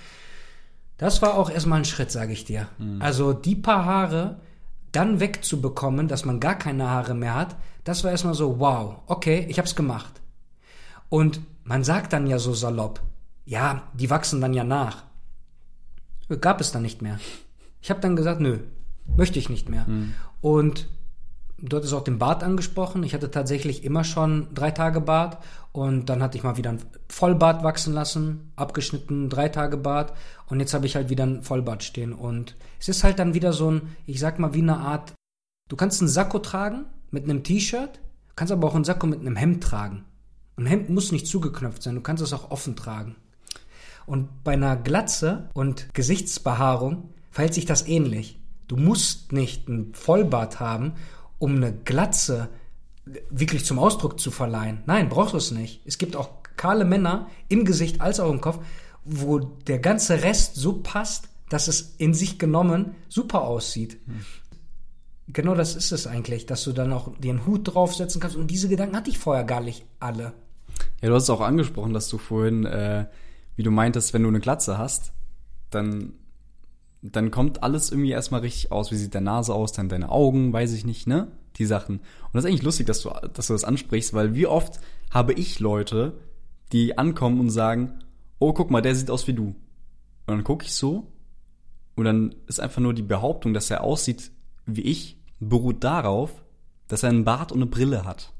das 0.97 1.21
war 1.21 1.33
auch 1.33 1.49
erstmal 1.49 1.79
ein 1.79 1.85
Schritt, 1.85 2.11
sage 2.11 2.31
ich 2.31 2.45
dir. 2.45 2.69
Mhm. 2.77 3.01
Also 3.01 3.33
die 3.33 3.55
paar 3.55 3.85
Haare 3.85 4.39
dann 4.91 5.19
wegzubekommen, 5.19 6.07
dass 6.07 6.25
man 6.25 6.39
gar 6.39 6.55
keine 6.55 6.89
Haare 6.89 7.15
mehr 7.15 7.35
hat, 7.35 7.55
das 7.83 8.03
war 8.03 8.11
erstmal 8.11 8.35
so, 8.35 8.59
wow, 8.59 9.01
okay, 9.07 9.45
ich 9.49 9.57
hab's 9.57 9.75
gemacht. 9.75 10.21
Und 11.09 11.41
man 11.63 11.83
sagt 11.83 12.13
dann 12.13 12.27
ja 12.27 12.37
so 12.37 12.53
salopp, 12.53 13.01
ja, 13.45 13.83
die 13.93 14.09
wachsen 14.09 14.41
dann 14.41 14.53
ja 14.53 14.63
nach. 14.63 15.03
Gab 16.41 16.61
es 16.61 16.71
dann 16.71 16.83
nicht 16.83 17.01
mehr. 17.01 17.19
Ich 17.81 17.89
habe 17.89 17.99
dann 17.99 18.15
gesagt, 18.15 18.41
nö, 18.41 18.59
möchte 19.17 19.39
ich 19.39 19.49
nicht 19.49 19.69
mehr. 19.69 19.85
Mhm. 19.87 20.13
Und 20.41 20.87
dort 21.61 21.83
ist 21.83 21.93
auch 21.93 22.03
den 22.03 22.19
Bart 22.19 22.43
angesprochen. 22.43 23.03
Ich 23.03 23.13
hatte 23.13 23.31
tatsächlich 23.31 23.83
immer 23.83 24.03
schon 24.03 24.47
drei 24.53 24.71
Tage 24.71 25.01
Bart 25.01 25.37
und 25.71 26.09
dann 26.09 26.21
hatte 26.21 26.37
ich 26.37 26.43
mal 26.43 26.57
wieder 26.57 26.71
ein 26.71 26.81
Vollbart 27.07 27.63
wachsen 27.63 27.93
lassen, 27.93 28.51
abgeschnitten, 28.55 29.29
drei 29.29 29.49
Tage 29.49 29.77
Bart 29.77 30.13
und 30.47 30.59
jetzt 30.59 30.73
habe 30.73 30.85
ich 30.85 30.95
halt 30.95 31.09
wieder 31.09 31.25
ein 31.25 31.43
Vollbart 31.43 31.83
stehen 31.83 32.13
und 32.13 32.55
es 32.79 32.89
ist 32.89 33.03
halt 33.03 33.19
dann 33.19 33.33
wieder 33.33 33.53
so 33.53 33.71
ein, 33.71 33.95
ich 34.05 34.19
sag 34.19 34.39
mal 34.39 34.53
wie 34.53 34.61
eine 34.61 34.77
Art, 34.77 35.13
du 35.69 35.75
kannst 35.75 36.01
einen 36.01 36.09
Sakko 36.09 36.39
tragen 36.39 36.85
mit 37.11 37.23
einem 37.23 37.43
T-Shirt, 37.43 37.99
kannst 38.35 38.51
aber 38.51 38.67
auch 38.67 38.75
einen 38.75 38.85
Sakko 38.85 39.07
mit 39.07 39.19
einem 39.19 39.35
Hemd 39.35 39.63
tragen. 39.63 40.05
Ein 40.57 40.65
Hemd 40.65 40.89
muss 40.89 41.11
nicht 41.11 41.27
zugeknöpft 41.27 41.83
sein, 41.83 41.95
du 41.95 42.01
kannst 42.01 42.23
es 42.23 42.33
auch 42.33 42.51
offen 42.51 42.75
tragen. 42.75 43.15
Und 44.05 44.43
bei 44.43 44.53
einer 44.53 44.75
Glatze 44.75 45.49
und 45.53 45.93
Gesichtsbehaarung 45.93 47.09
verhält 47.31 47.53
sich 47.53 47.65
das 47.65 47.87
ähnlich. 47.87 48.39
Du 48.67 48.75
musst 48.75 49.31
nicht 49.31 49.67
ein 49.67 49.93
Vollbart 49.93 50.59
haben, 50.59 50.93
um 51.39 51.55
eine 51.55 51.73
Glatze 51.73 52.49
wirklich 53.29 53.65
zum 53.65 53.79
Ausdruck 53.79 54.19
zu 54.19 54.29
verleihen. 54.29 54.83
Nein, 54.85 55.09
brauchst 55.09 55.33
du 55.33 55.37
es 55.37 55.51
nicht. 55.51 55.81
Es 55.85 55.97
gibt 55.97 56.15
auch 56.15 56.29
kahle 56.57 56.85
Männer 56.85 57.27
im 57.47 57.65
Gesicht 57.65 58.01
als 58.01 58.19
auch 58.19 58.31
im 58.31 58.41
Kopf, 58.41 58.59
wo 59.05 59.39
der 59.39 59.79
ganze 59.79 60.21
Rest 60.21 60.55
so 60.55 60.73
passt, 60.73 61.29
dass 61.49 61.67
es 61.67 61.95
in 61.97 62.13
sich 62.13 62.37
genommen 62.37 62.95
super 63.07 63.41
aussieht. 63.41 63.97
Hm. 64.05 64.25
Genau 65.31 65.55
das 65.55 65.75
ist 65.75 65.91
es 65.91 66.07
eigentlich, 66.07 66.45
dass 66.45 66.63
du 66.63 66.71
dann 66.71 66.91
auch 66.91 67.11
einen 67.21 67.45
Hut 67.45 67.73
draufsetzen 67.73 68.19
kannst. 68.19 68.35
Und 68.35 68.51
diese 68.51 68.67
Gedanken 68.67 68.95
hatte 68.95 69.09
ich 69.09 69.17
vorher 69.17 69.43
gar 69.43 69.61
nicht 69.61 69.85
alle. 69.99 70.33
Ja, 71.01 71.09
du 71.09 71.15
hast 71.15 71.23
es 71.23 71.29
auch 71.29 71.41
angesprochen, 71.41 71.93
dass 71.93 72.09
du 72.09 72.17
vorhin, 72.17 72.65
äh, 72.65 73.05
wie 73.55 73.63
du 73.63 73.71
meintest, 73.71 74.13
wenn 74.13 74.23
du 74.23 74.29
eine 74.29 74.39
Glatze 74.39 74.77
hast, 74.77 75.11
dann 75.69 76.13
dann 77.01 77.31
kommt 77.31 77.63
alles 77.63 77.91
irgendwie 77.91 78.11
erstmal 78.11 78.41
richtig 78.41 78.71
aus. 78.71 78.91
Wie 78.91 78.95
sieht 78.95 79.15
deine 79.15 79.25
Nase 79.25 79.53
aus, 79.53 79.71
dann 79.71 79.89
deine 79.89 80.09
Augen, 80.09 80.51
weiß 80.51 80.73
ich 80.73 80.85
nicht, 80.85 81.07
ne? 81.07 81.31
Die 81.57 81.65
Sachen. 81.65 81.97
Und 81.97 82.33
das 82.33 82.43
ist 82.43 82.49
eigentlich 82.49 82.63
lustig, 82.63 82.87
dass 82.87 83.01
du, 83.01 83.09
dass 83.33 83.47
du 83.47 83.53
das 83.53 83.63
ansprichst, 83.63 84.13
weil 84.13 84.35
wie 84.35 84.47
oft 84.47 84.79
habe 85.11 85.33
ich 85.33 85.59
Leute, 85.59 86.19
die 86.71 86.97
ankommen 86.97 87.39
und 87.39 87.49
sagen, 87.49 87.99
oh, 88.37 88.53
guck 88.53 88.69
mal, 88.69 88.81
der 88.81 88.95
sieht 88.95 89.09
aus 89.09 89.27
wie 89.27 89.33
du. 89.33 89.47
Und 89.47 89.55
dann 90.27 90.43
gucke 90.43 90.65
ich 90.65 90.73
so 90.73 91.11
und 91.95 92.05
dann 92.05 92.35
ist 92.47 92.59
einfach 92.59 92.81
nur 92.81 92.93
die 92.93 93.01
Behauptung, 93.01 93.53
dass 93.53 93.69
er 93.69 93.83
aussieht 93.83 94.31
wie 94.65 94.81
ich, 94.81 95.17
beruht 95.39 95.83
darauf, 95.83 96.31
dass 96.87 97.03
er 97.03 97.09
einen 97.09 97.25
Bart 97.25 97.51
und 97.51 97.59
eine 97.59 97.65
Brille 97.65 98.05
hat. 98.05 98.31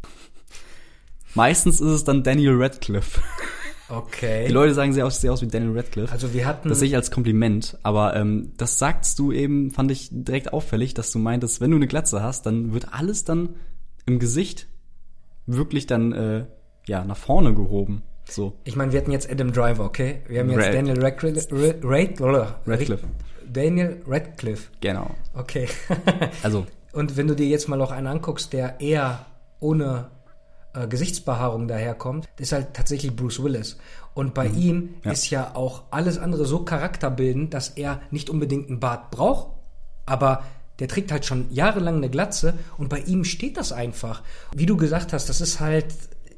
Meistens 1.33 1.81
ist 1.81 1.89
es 1.89 2.03
dann 2.03 2.23
Daniel 2.23 2.61
Radcliffe. 2.61 3.21
Okay. 3.89 4.47
Die 4.47 4.53
Leute 4.53 4.73
sagen 4.73 4.93
sehr 4.93 5.05
aus, 5.05 5.19
sehr 5.19 5.33
aus 5.33 5.41
wie 5.41 5.47
Daniel 5.47 5.75
Radcliffe. 5.75 6.11
Also 6.11 6.33
wir 6.33 6.45
hatten. 6.45 6.69
Das 6.69 6.79
sehe 6.79 6.87
ich 6.87 6.95
als 6.95 7.11
Kompliment, 7.11 7.77
aber 7.83 8.15
ähm, 8.15 8.51
das 8.57 8.77
sagst 8.77 9.17
du 9.19 9.31
eben, 9.31 9.71
fand 9.71 9.91
ich 9.91 10.09
direkt 10.11 10.53
auffällig, 10.53 10.93
dass 10.93 11.11
du 11.11 11.19
meintest, 11.19 11.59
wenn 11.61 11.71
du 11.71 11.77
eine 11.77 11.87
Glatze 11.87 12.21
hast, 12.21 12.45
dann 12.45 12.73
wird 12.73 12.93
alles 12.93 13.25
dann 13.25 13.55
im 14.05 14.19
Gesicht 14.19 14.67
wirklich 15.45 15.87
dann 15.87 16.11
äh, 16.11 16.45
ja 16.87 17.03
nach 17.03 17.17
vorne 17.17 17.53
gehoben. 17.53 18.03
So. 18.29 18.53
Ich 18.63 18.75
meine, 18.75 18.91
wir 18.91 19.01
hatten 19.01 19.11
jetzt 19.11 19.29
Adam 19.29 19.51
Driver, 19.51 19.85
okay? 19.85 20.21
Wir 20.27 20.41
haben 20.41 20.49
jetzt 20.51 20.65
Rad 20.65 20.73
Daniel 20.73 21.03
Radcliffe. 21.03 21.79
Rad 21.83 22.19
Radcliffe. 22.67 23.07
Daniel 23.51 24.01
Radcliffe. 24.07 24.69
Genau. 24.81 25.09
Okay. 25.33 25.67
also. 26.43 26.65
Und 26.91 27.17
wenn 27.17 27.27
du 27.27 27.35
dir 27.35 27.47
jetzt 27.47 27.67
mal 27.67 27.81
auch 27.81 27.91
einen 27.91 28.07
anguckst, 28.07 28.51
der 28.51 28.81
eher 28.81 29.25
ohne 29.59 30.09
äh, 30.73 30.87
Gesichtsbehaarung 30.87 31.67
daherkommt, 31.67 32.27
ist 32.37 32.51
halt 32.51 32.73
tatsächlich 32.73 33.15
Bruce 33.15 33.41
Willis. 33.43 33.77
Und 34.13 34.33
bei 34.33 34.49
mhm. 34.49 34.57
ihm 34.57 34.89
ja. 35.03 35.11
ist 35.11 35.29
ja 35.29 35.55
auch 35.55 35.83
alles 35.91 36.17
andere 36.17 36.45
so 36.45 36.63
charakterbildend, 36.63 37.53
dass 37.53 37.69
er 37.69 38.01
nicht 38.11 38.29
unbedingt 38.29 38.69
einen 38.69 38.79
Bart 38.79 39.11
braucht, 39.11 39.47
aber 40.05 40.43
der 40.79 40.87
trägt 40.87 41.11
halt 41.11 41.25
schon 41.25 41.51
jahrelang 41.51 41.97
eine 41.97 42.09
Glatze 42.09 42.53
und 42.77 42.89
bei 42.89 42.99
ihm 42.99 43.23
steht 43.23 43.57
das 43.57 43.71
einfach. 43.71 44.23
Wie 44.55 44.65
du 44.65 44.77
gesagt 44.77 45.13
hast, 45.13 45.29
das 45.29 45.41
ist 45.41 45.59
halt 45.59 45.93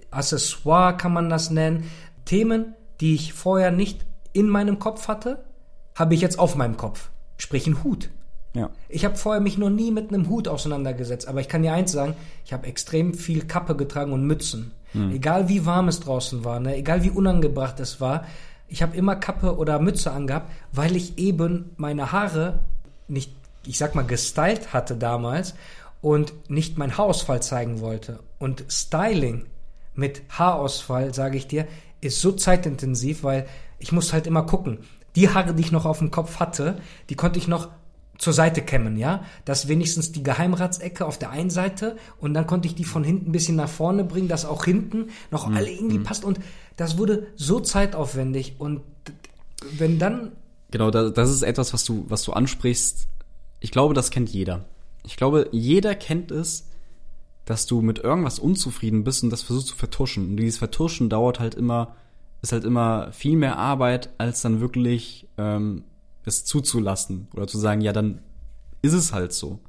Accessoire, 0.10 0.98
kann 0.98 1.13
man 1.13 1.30
das 1.30 1.52
nennen. 1.52 1.89
Themen, 2.26 2.76
die 3.00 3.15
ich 3.15 3.34
vorher 3.34 3.72
nicht 3.72 4.06
in 4.34 4.50
meinem 4.50 4.80
Kopf 4.80 5.08
hatte, 5.08 5.44
habe 5.96 6.13
ich 6.13 6.22
jetzt 6.22 6.39
auf 6.39 6.56
meinem 6.56 6.78
Kopf. 6.78 7.10
Sprich 7.38 7.67
ein 7.67 7.84
Hut. 7.84 8.10
Ja. 8.54 8.70
Ich 8.90 9.06
habe 9.06 9.16
vorher 9.16 9.42
mich 9.42 9.58
noch 9.58 9.70
nie 9.70 9.92
mit 9.92 10.10
einem 10.10 10.28
Hut 10.28 10.48
auseinandergesetzt, 10.48 11.28
aber 11.28 11.40
ich 11.40 11.48
kann 11.48 11.64
dir 11.64 11.74
eins 11.74 11.92
sagen, 11.92 12.16
ich 12.46 12.54
habe 12.54 12.68
extrem 12.68 13.14
viel 13.14 13.46
Kappe 13.46 13.76
getragen 13.76 14.12
und 14.12 14.26
Mützen. 14.26 14.74
Hm. 14.92 15.12
Egal 15.12 15.48
wie 15.48 15.66
warm 15.66 15.88
es 15.88 16.02
draußen 16.02 16.44
war, 16.44 16.60
ne? 16.60 16.76
egal 16.76 17.04
wie 17.04 17.10
unangebracht 17.10 17.80
es 17.80 18.02
war, 18.02 18.26
ich 18.68 18.82
habe 18.82 18.96
immer 18.96 19.16
Kappe 19.16 19.58
oder 19.58 19.80
Mütze 19.80 20.12
angehabt, 20.12 20.52
weil 20.72 20.96
ich 20.96 21.18
eben 21.18 21.72
meine 21.78 22.12
Haare 22.12 22.60
nicht, 23.08 23.34
ich 23.66 23.78
sag 23.78 23.96
mal, 23.96 24.06
gestylt 24.06 24.74
hatte 24.74 24.96
damals 24.96 25.56
und 26.02 26.34
nicht 26.50 26.78
mein 26.78 26.98
Haarausfall 26.98 27.42
zeigen 27.42 27.82
wollte. 27.82 28.20
Und 28.40 28.66
Styling 28.70 29.46
mit 29.94 30.24
Haarausfall, 30.30 31.14
sage 31.14 31.38
ich 31.38 31.48
dir, 31.48 31.68
ist 32.00 32.22
so 32.22 32.32
zeitintensiv, 32.32 33.24
weil 33.24 33.46
ich 33.78 33.92
muss 33.92 34.14
halt 34.14 34.26
immer 34.26 34.44
gucken. 34.44 34.80
Die 35.16 35.30
Haare, 35.30 35.54
die 35.54 35.62
ich 35.62 35.74
noch 35.74 35.86
auf 35.86 36.00
dem 36.00 36.10
Kopf 36.10 36.40
hatte, 36.40 36.78
die 37.10 37.16
konnte 37.16 37.40
ich 37.40 37.50
noch 37.50 37.70
zur 38.22 38.34
Seite 38.34 38.62
kämmen, 38.62 38.98
ja, 38.98 39.24
dass 39.46 39.68
wenigstens 39.68 40.12
die 40.12 40.22
Geheimratsecke 40.22 41.08
auf 41.08 41.18
der 41.18 41.32
einen 41.32 41.50
Seite 41.50 41.98
und 42.20 42.36
dann 42.36 42.46
konnte 42.46 42.68
ich 42.68 42.76
die 42.76 42.84
von 42.84 43.04
hinten 43.04 43.30
ein 43.30 43.32
bisschen 43.32 43.56
nach 43.56 43.68
vorne 43.68 44.04
bringen, 44.04 44.28
dass 44.28 44.46
auch 44.46 44.64
hinten 44.64 45.10
noch 45.32 45.48
mhm. 45.48 45.58
alle 45.58 45.72
irgendwie 45.72 45.98
mhm. 45.98 46.04
passt 46.04 46.24
und 46.24 46.40
das 46.78 47.00
wurde 47.00 47.26
so 47.36 47.60
zeitaufwendig 47.60 48.58
und 48.60 48.82
wenn 49.76 49.98
dann 49.98 50.34
genau, 50.70 50.92
das 50.92 51.32
ist 51.32 51.42
etwas, 51.42 51.74
was 51.74 51.84
du 51.84 52.06
was 52.10 52.22
du 52.22 52.34
ansprichst. 52.34 53.08
Ich 53.60 53.72
glaube, 53.72 53.96
das 53.96 54.12
kennt 54.12 54.30
jeder. 54.30 54.66
Ich 55.04 55.18
glaube, 55.18 55.50
jeder 55.52 55.96
kennt 55.96 56.30
es, 56.30 56.68
dass 57.46 57.66
du 57.66 57.82
mit 57.82 57.98
irgendwas 57.98 58.38
unzufrieden 58.38 59.04
bist 59.04 59.24
und 59.24 59.32
das 59.32 59.42
versuchst 59.42 59.68
zu 59.68 59.76
vertuschen. 59.76 60.30
Und 60.30 60.38
dieses 60.38 60.60
Vertuschen 60.60 61.10
dauert 61.10 61.40
halt 61.40 61.56
immer, 61.56 61.96
ist 62.44 62.52
halt 62.52 62.66
immer 62.66 63.12
viel 63.14 63.36
mehr 63.36 63.58
Arbeit, 63.58 64.12
als 64.20 64.42
dann 64.42 64.62
wirklich 64.62 65.28
ähm, 65.40 65.86
es 66.26 66.46
zuzulassen 66.46 67.28
oder 67.34 67.48
zu 67.48 67.58
sagen, 67.58 67.82
ja, 67.82 67.94
dann 67.94 68.22
ist 68.82 68.94
es 68.94 69.14
halt 69.14 69.34
so. 69.34 69.60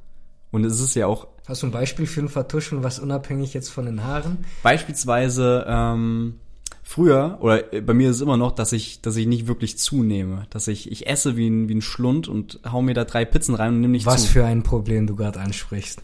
Und 0.50 0.64
es 0.64 0.80
ist 0.80 0.94
ja 0.94 1.06
auch. 1.06 1.28
Hast 1.46 1.62
du 1.62 1.66
ein 1.66 1.72
Beispiel 1.72 2.06
für 2.06 2.20
ein 2.20 2.28
Vertuschen, 2.28 2.82
was 2.82 2.98
unabhängig 2.98 3.54
jetzt 3.54 3.70
von 3.70 3.86
den 3.86 4.04
Haaren? 4.04 4.44
Beispielsweise 4.62 5.64
ähm, 5.66 6.40
früher 6.82 7.38
oder 7.40 7.62
bei 7.80 7.94
mir 7.94 8.10
ist 8.10 8.16
es 8.16 8.22
immer 8.22 8.36
noch, 8.36 8.52
dass 8.52 8.72
ich, 8.72 9.00
dass 9.00 9.16
ich 9.16 9.26
nicht 9.26 9.46
wirklich 9.46 9.78
zunehme, 9.78 10.46
dass 10.50 10.68
ich 10.68 10.92
ich 10.92 11.06
esse 11.06 11.36
wie 11.36 11.48
ein 11.48 11.68
wie 11.68 11.74
ein 11.74 11.82
Schlund 11.82 12.28
und 12.28 12.60
hau 12.70 12.82
mir 12.82 12.94
da 12.94 13.04
drei 13.04 13.24
Pizzen 13.24 13.54
rein 13.54 13.74
und 13.74 13.80
nehme 13.80 13.92
nicht 13.92 14.06
was 14.06 14.16
zu. 14.16 14.26
Was 14.26 14.32
für 14.32 14.44
ein 14.44 14.62
Problem 14.62 15.06
du 15.06 15.16
gerade 15.16 15.40
ansprichst. 15.40 16.02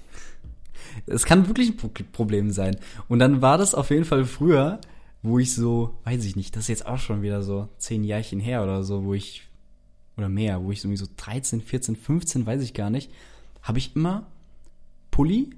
Es 1.06 1.24
kann 1.24 1.46
wirklich 1.46 1.70
ein 1.70 2.06
Problem 2.12 2.50
sein. 2.50 2.76
Und 3.06 3.20
dann 3.20 3.40
war 3.40 3.58
das 3.58 3.74
auf 3.74 3.90
jeden 3.90 4.04
Fall 4.04 4.24
früher, 4.24 4.80
wo 5.22 5.38
ich 5.38 5.54
so, 5.54 5.98
weiß 6.04 6.24
ich 6.24 6.36
nicht, 6.36 6.56
das 6.56 6.64
ist 6.64 6.68
jetzt 6.68 6.86
auch 6.86 6.98
schon 6.98 7.22
wieder 7.22 7.42
so 7.42 7.68
zehn 7.78 8.02
Jährchen 8.02 8.40
her 8.40 8.62
oder 8.62 8.82
so, 8.82 9.04
wo 9.04 9.14
ich 9.14 9.47
oder 10.18 10.28
mehr, 10.28 10.62
wo 10.62 10.72
ich 10.72 10.82
so, 10.82 10.94
so 10.96 11.06
13, 11.16 11.62
14, 11.62 11.96
15, 11.96 12.46
weiß 12.46 12.60
ich 12.62 12.74
gar 12.74 12.90
nicht, 12.90 13.10
habe 13.62 13.78
ich 13.78 13.96
immer 13.96 14.26
Pulli 15.10 15.50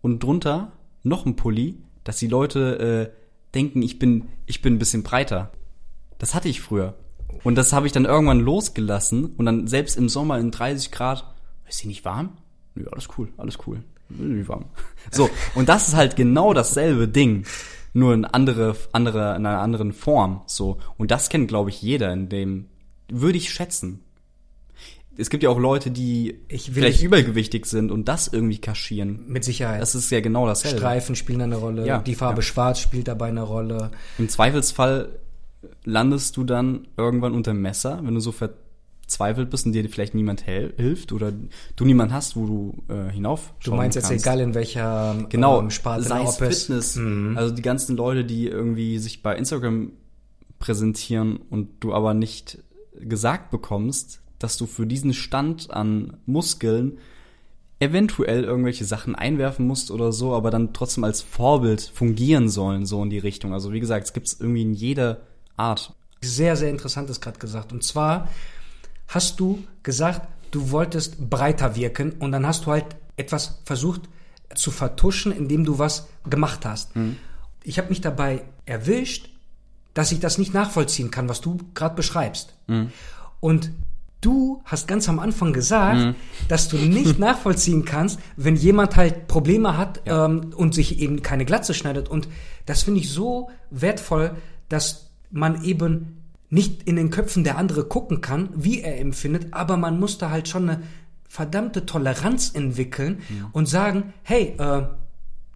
und 0.00 0.22
drunter 0.22 0.72
noch 1.02 1.26
ein 1.26 1.36
Pulli, 1.36 1.76
dass 2.04 2.18
die 2.18 2.28
Leute 2.28 3.12
äh, 3.12 3.54
denken, 3.54 3.82
ich 3.82 3.98
bin, 3.98 4.28
ich 4.46 4.62
bin 4.62 4.74
ein 4.74 4.78
bisschen 4.78 5.02
breiter. 5.02 5.52
Das 6.18 6.34
hatte 6.34 6.48
ich 6.48 6.60
früher. 6.60 6.94
Und 7.42 7.56
das 7.56 7.72
habe 7.72 7.86
ich 7.86 7.92
dann 7.92 8.04
irgendwann 8.04 8.40
losgelassen 8.40 9.26
und 9.36 9.44
dann 9.44 9.66
selbst 9.66 9.96
im 9.96 10.08
Sommer 10.08 10.38
in 10.38 10.50
30 10.50 10.90
Grad, 10.90 11.34
ist 11.68 11.78
sie 11.78 11.88
nicht 11.88 12.04
warm? 12.04 12.36
Ja, 12.76 12.86
alles 12.92 13.08
cool, 13.18 13.28
alles 13.36 13.58
cool. 13.66 13.82
Nicht 14.08 14.48
warm. 14.48 14.66
So, 15.10 15.28
und 15.54 15.68
das 15.68 15.88
ist 15.88 15.96
halt 15.96 16.16
genau 16.16 16.54
dasselbe 16.54 17.08
Ding. 17.08 17.44
nur 17.94 18.12
in 18.12 18.24
andere, 18.24 18.76
andere, 18.92 19.36
in 19.36 19.46
einer 19.46 19.60
anderen 19.60 19.92
Form, 19.92 20.42
so. 20.46 20.78
Und 20.98 21.10
das 21.10 21.28
kennt, 21.28 21.48
glaube 21.48 21.70
ich, 21.70 21.80
jeder, 21.80 22.12
in 22.12 22.28
dem, 22.28 22.66
würde 23.08 23.38
ich 23.38 23.50
schätzen. 23.50 24.00
Es 25.16 25.30
gibt 25.30 25.44
ja 25.44 25.50
auch 25.50 25.60
Leute, 25.60 25.92
die 25.92 26.40
vielleicht 26.72 27.00
übergewichtig 27.02 27.66
sind 27.66 27.92
und 27.92 28.08
das 28.08 28.26
irgendwie 28.26 28.58
kaschieren. 28.58 29.24
Mit 29.28 29.44
Sicherheit. 29.44 29.80
Das 29.80 29.94
ist 29.94 30.10
ja 30.10 30.20
genau 30.20 30.44
dasselbe. 30.46 30.78
Streifen 30.78 31.14
spielen 31.14 31.40
eine 31.42 31.56
Rolle, 31.56 31.86
Ja, 31.86 31.98
die 31.98 32.16
Farbe 32.16 32.38
ja. 32.38 32.42
schwarz 32.42 32.80
spielt 32.80 33.06
dabei 33.06 33.28
eine 33.28 33.42
Rolle. 33.42 33.92
Im 34.18 34.28
Zweifelsfall 34.28 35.10
landest 35.84 36.36
du 36.36 36.42
dann 36.42 36.88
irgendwann 36.96 37.32
unter 37.32 37.54
Messer, 37.54 38.00
wenn 38.02 38.12
du 38.14 38.20
so 38.20 38.32
verzweifelt 38.32 39.50
bist 39.50 39.66
und 39.66 39.72
dir 39.72 39.88
vielleicht 39.88 40.14
niemand 40.16 40.40
hilft 40.42 41.12
oder 41.12 41.32
du 41.76 41.84
niemand 41.84 42.12
hast, 42.12 42.34
wo 42.34 42.46
du 42.46 42.92
äh, 42.92 43.12
hinauf 43.12 43.54
Du 43.62 43.72
meinst 43.72 43.94
jetzt 43.94 44.08
kannst. 44.08 44.26
egal 44.26 44.40
in 44.40 44.54
welcher 44.54 45.26
Genau, 45.28 45.60
ähm, 45.60 45.70
Sparte, 45.70 46.02
sei 46.02 46.24
es- 46.24 46.36
Fitness. 46.38 46.96
Mhm. 46.96 47.38
Also 47.38 47.54
die 47.54 47.62
ganzen 47.62 47.96
Leute, 47.96 48.24
die 48.24 48.48
irgendwie 48.48 48.98
sich 48.98 49.22
bei 49.22 49.36
Instagram 49.36 49.92
präsentieren 50.58 51.36
und 51.50 51.68
du 51.80 51.94
aber 51.94 52.14
nicht 52.14 52.58
gesagt 53.00 53.50
bekommst, 53.50 54.20
dass 54.38 54.56
du 54.56 54.66
für 54.66 54.86
diesen 54.86 55.14
Stand 55.14 55.70
an 55.70 56.18
Muskeln 56.26 56.98
eventuell 57.80 58.44
irgendwelche 58.44 58.84
Sachen 58.84 59.14
einwerfen 59.14 59.66
musst 59.66 59.90
oder 59.90 60.12
so, 60.12 60.34
aber 60.34 60.50
dann 60.50 60.72
trotzdem 60.72 61.04
als 61.04 61.22
Vorbild 61.22 61.82
fungieren 61.82 62.48
sollen, 62.48 62.86
so 62.86 63.02
in 63.02 63.10
die 63.10 63.18
Richtung. 63.18 63.52
Also 63.52 63.72
wie 63.72 63.80
gesagt, 63.80 64.06
es 64.06 64.12
gibt 64.12 64.28
es 64.28 64.40
irgendwie 64.40 64.62
in 64.62 64.74
jeder 64.74 65.20
Art. 65.56 65.94
sehr, 66.20 66.56
sehr 66.56 66.70
interessantes 66.70 67.20
gerade 67.20 67.38
gesagt. 67.38 67.72
Und 67.72 67.84
zwar 67.84 68.28
hast 69.08 69.38
du 69.40 69.64
gesagt, 69.82 70.28
du 70.50 70.70
wolltest 70.70 71.28
breiter 71.30 71.76
wirken 71.76 72.12
und 72.12 72.32
dann 72.32 72.46
hast 72.46 72.66
du 72.66 72.70
halt 72.70 72.86
etwas 73.16 73.60
versucht 73.64 74.02
zu 74.54 74.70
vertuschen, 74.70 75.32
indem 75.32 75.64
du 75.64 75.78
was 75.78 76.08
gemacht 76.28 76.64
hast. 76.64 76.92
Ich 77.62 77.78
habe 77.78 77.88
mich 77.88 78.00
dabei 78.00 78.44
erwischt, 78.66 79.30
dass 79.94 80.12
ich 80.12 80.20
das 80.20 80.38
nicht 80.38 80.52
nachvollziehen 80.52 81.10
kann, 81.10 81.28
was 81.28 81.40
du 81.40 81.58
gerade 81.74 81.94
beschreibst. 81.94 82.54
Und 83.40 83.70
du 84.20 84.62
hast 84.64 84.88
ganz 84.88 85.08
am 85.08 85.18
Anfang 85.18 85.52
gesagt, 85.52 86.16
dass 86.48 86.68
du 86.68 86.76
nicht 86.76 87.18
nachvollziehen 87.20 87.84
kannst, 87.84 88.18
wenn 88.36 88.56
jemand 88.56 88.96
halt 88.96 89.28
Probleme 89.28 89.76
hat 89.76 90.02
ähm, 90.06 90.52
und 90.56 90.74
sich 90.74 90.98
eben 90.98 91.22
keine 91.22 91.44
Glatze 91.44 91.74
schneidet. 91.74 92.08
Und 92.08 92.28
das 92.66 92.82
finde 92.82 93.00
ich 93.00 93.10
so 93.10 93.50
wertvoll, 93.70 94.32
dass 94.68 95.10
man 95.30 95.62
eben 95.64 96.22
nicht 96.50 96.84
in 96.84 96.96
den 96.96 97.10
Köpfen 97.10 97.44
der 97.44 97.58
andere 97.58 97.84
gucken 97.84 98.20
kann, 98.20 98.48
wie 98.54 98.80
er 98.80 98.98
empfindet, 99.00 99.48
aber 99.52 99.76
man 99.76 99.98
muss 99.98 100.18
da 100.18 100.30
halt 100.30 100.48
schon 100.48 100.68
eine 100.68 100.82
verdammte 101.28 101.84
Toleranz 101.84 102.52
entwickeln 102.54 103.22
und 103.52 103.68
sagen, 103.68 104.12
hey, 104.22 104.54
äh, 104.56 104.86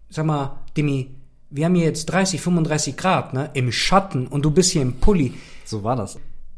sag 0.09 0.25
mal, 0.25 0.59
Demi, 0.75 1.15
wir 1.49 1.65
haben 1.65 1.75
hier 1.75 1.85
jetzt 1.85 2.05
30, 2.07 2.41
35 2.41 2.97
Grad, 2.97 3.33
ne, 3.33 3.49
im 3.53 3.71
Schatten 3.71 4.27
und 4.27 4.43
du 4.43 4.51
bist 4.51 4.71
hier 4.71 4.81
im 4.81 4.93
Pulli. 4.93 5.33
So 5.65 5.83
war 5.83 5.95
das. 5.95 6.17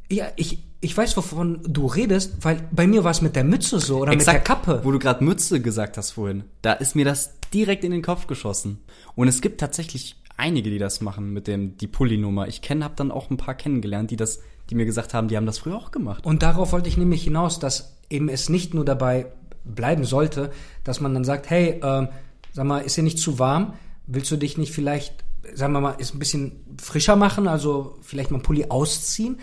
Ja, 0.10 0.28
ich, 0.36 0.64
ich 0.82 0.96
weiß, 0.96 1.16
wovon 1.16 1.62
du 1.64 1.86
redest, 1.86 2.34
weil 2.42 2.68
bei 2.72 2.88
mir 2.88 3.04
war 3.04 3.12
es 3.12 3.22
mit 3.22 3.36
der 3.36 3.44
Mütze 3.44 3.80
so 3.80 4.00
oder 4.00 4.14
mit 4.14 4.28
der 4.28 4.40
Kappe. 4.40 4.82
Wo 4.84 4.92
du 4.92 5.00
gerade 5.00 5.24
Mütze 5.24 5.62
gesagt 5.62 5.98
hast 5.98 6.12
vorhin, 6.12 6.44
da 6.62 6.74
ist 6.74 6.96
mir 6.96 7.06
das 7.06 7.36
direkt 7.54 7.84
in 7.84 7.92
den 7.92 8.02
Kopf 8.02 8.28
geschossen. 8.28 8.80
Und 9.16 9.28
es 9.28 9.42
gibt 9.42 9.60
tatsächlich 9.60 10.18
einige, 10.38 10.70
die 10.70 10.80
das 10.80 11.02
machen 11.02 11.32
mit 11.32 11.48
dem 11.48 11.78
die 11.78 11.88
Pulli-Nummer. 11.88 12.48
Ich 12.48 12.62
kenne, 12.62 12.84
habe 12.84 12.96
dann 12.98 13.12
auch 13.12 13.30
ein 13.30 13.38
paar 13.38 13.56
kennengelernt, 13.56 14.12
die 14.12 14.18
das, 14.18 14.40
die 14.70 14.76
mir 14.76 14.86
gesagt 14.86 15.14
haben, 15.14 15.28
die 15.28 15.38
haben 15.38 15.46
das 15.46 15.60
früher 15.60 15.78
auch 15.78 15.92
gemacht. 15.92 16.26
Und 16.26 16.44
darauf 16.44 16.74
wollte 16.74 16.90
ich 16.90 16.98
nämlich 16.98 17.24
hinaus, 17.24 17.60
dass 17.60 17.96
eben 18.10 18.28
es 18.28 18.50
nicht 18.50 18.74
nur 18.74 18.84
dabei 18.84 19.28
bleiben 19.64 20.04
sollte, 20.04 20.52
dass 20.84 21.00
man 21.00 21.14
dann 21.14 21.24
sagt, 21.24 21.50
hey, 21.50 21.80
ähm, 21.84 22.10
sag 22.52 22.66
mal, 22.66 22.80
ist 22.80 22.96
hier 22.96 23.04
nicht 23.04 23.20
zu 23.20 23.40
warm? 23.40 23.74
Willst 24.14 24.30
du 24.32 24.38
dich 24.38 24.58
nicht 24.58 24.74
vielleicht, 24.74 25.24
sagen 25.54 25.74
wir 25.74 25.82
mal, 25.82 25.96
ist 25.98 26.14
ein 26.14 26.20
bisschen 26.20 26.52
frischer 26.82 27.16
machen, 27.16 27.48
also 27.48 27.98
vielleicht 28.02 28.32
mal 28.32 28.38
einen 28.38 28.44
Pulli 28.44 28.66
ausziehen? 28.70 29.40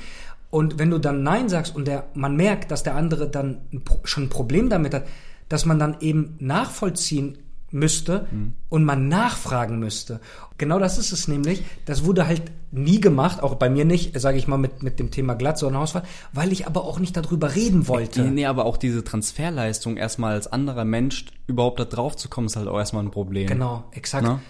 Und 0.51 0.79
wenn 0.79 0.91
du 0.91 0.99
dann 0.99 1.23
Nein 1.23 1.49
sagst 1.49 1.75
und 1.77 1.87
der, 1.87 2.09
man 2.15 2.37
merkt, 2.37 2.71
dass 2.71 2.83
der 2.83 2.95
andere 2.95 3.29
dann 3.29 3.61
schon 4.05 4.25
ein 4.25 4.29
Problem 4.31 4.71
damit 4.71 4.95
hat, 4.95 5.07
dass 5.49 5.65
man 5.65 5.79
dann 5.79 5.97
eben 6.01 6.37
nachvollziehen 6.39 7.39
müsste 7.71 8.27
und 8.71 8.85
man 8.85 9.09
nachfragen 9.09 9.79
müsste. 9.79 10.21
Genau 10.57 10.79
das 10.79 10.99
ist 10.99 11.13
es 11.13 11.29
nämlich. 11.29 11.63
Das 11.85 12.05
wurde 12.05 12.27
halt 12.27 12.43
nie 12.71 13.01
gemacht, 13.01 13.43
auch 13.43 13.57
bei 13.57 13.69
mir 13.69 13.85
nicht, 13.85 14.19
sage 14.19 14.39
ich 14.39 14.49
mal, 14.49 14.57
mit, 14.57 14.83
mit 14.83 14.99
dem 14.99 15.11
Thema 15.11 15.35
Glatze 15.35 15.67
und 15.67 15.77
Hausfall, 15.77 16.03
weil 16.33 16.53
ich 16.53 16.67
aber 16.67 16.85
auch 16.85 16.99
nicht 16.99 17.17
darüber 17.17 17.55
reden 17.55 17.89
wollte. 17.89 18.23
Nee, 18.23 18.31
nee, 18.31 18.47
aber 18.47 18.65
auch 18.65 18.77
diese 18.77 19.05
Transferleistung, 19.05 19.97
erstmal 19.97 20.33
als 20.33 20.47
anderer 20.47 20.85
Mensch 20.85 21.27
überhaupt 21.47 21.81
da 21.81 21.85
drauf 21.85 22.17
zu 22.17 22.29
kommen, 22.29 22.47
ist 22.47 22.57
halt 22.57 22.69
auch 22.69 22.79
erstmal 22.79 23.05
ein 23.05 23.11
Problem. 23.11 23.47
Genau, 23.47 23.85
exakt. 23.93 24.25
Ne? 24.25 24.41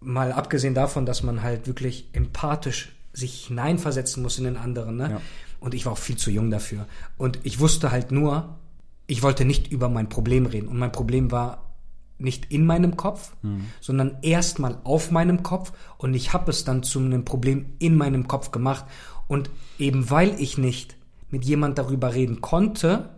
Mal 0.00 0.32
abgesehen 0.32 0.74
davon, 0.74 1.06
dass 1.06 1.22
man 1.22 1.42
halt 1.42 1.66
wirklich 1.66 2.08
empathisch 2.12 2.92
sich 3.12 3.46
hineinversetzen 3.46 4.22
muss 4.22 4.38
in 4.38 4.44
den 4.44 4.56
anderen. 4.56 4.96
Ne? 4.96 5.10
Ja. 5.10 5.20
Und 5.60 5.74
ich 5.74 5.86
war 5.86 5.92
auch 5.92 5.98
viel 5.98 6.16
zu 6.16 6.30
jung 6.30 6.50
dafür. 6.50 6.86
Und 7.16 7.40
ich 7.42 7.58
wusste 7.58 7.90
halt 7.90 8.12
nur, 8.12 8.56
ich 9.06 9.22
wollte 9.22 9.44
nicht 9.44 9.72
über 9.72 9.88
mein 9.88 10.08
Problem 10.08 10.46
reden. 10.46 10.68
Und 10.68 10.78
mein 10.78 10.92
Problem 10.92 11.32
war 11.32 11.64
nicht 12.18 12.52
in 12.52 12.66
meinem 12.66 12.96
Kopf, 12.96 13.32
sondern 13.80 14.18
erstmal 14.22 14.78
auf 14.84 15.10
meinem 15.10 15.42
Kopf. 15.42 15.72
Und 15.98 16.14
ich 16.14 16.32
habe 16.32 16.50
es 16.50 16.64
dann 16.64 16.82
zu 16.82 16.98
einem 16.98 17.24
Problem 17.24 17.66
in 17.78 17.96
meinem 17.96 18.28
Kopf 18.28 18.50
gemacht. 18.50 18.84
Und 19.28 19.50
eben 19.78 20.10
weil 20.10 20.40
ich 20.40 20.58
nicht 20.58 20.96
mit 21.30 21.44
jemand 21.44 21.78
darüber 21.78 22.14
reden 22.14 22.40
konnte, 22.40 23.10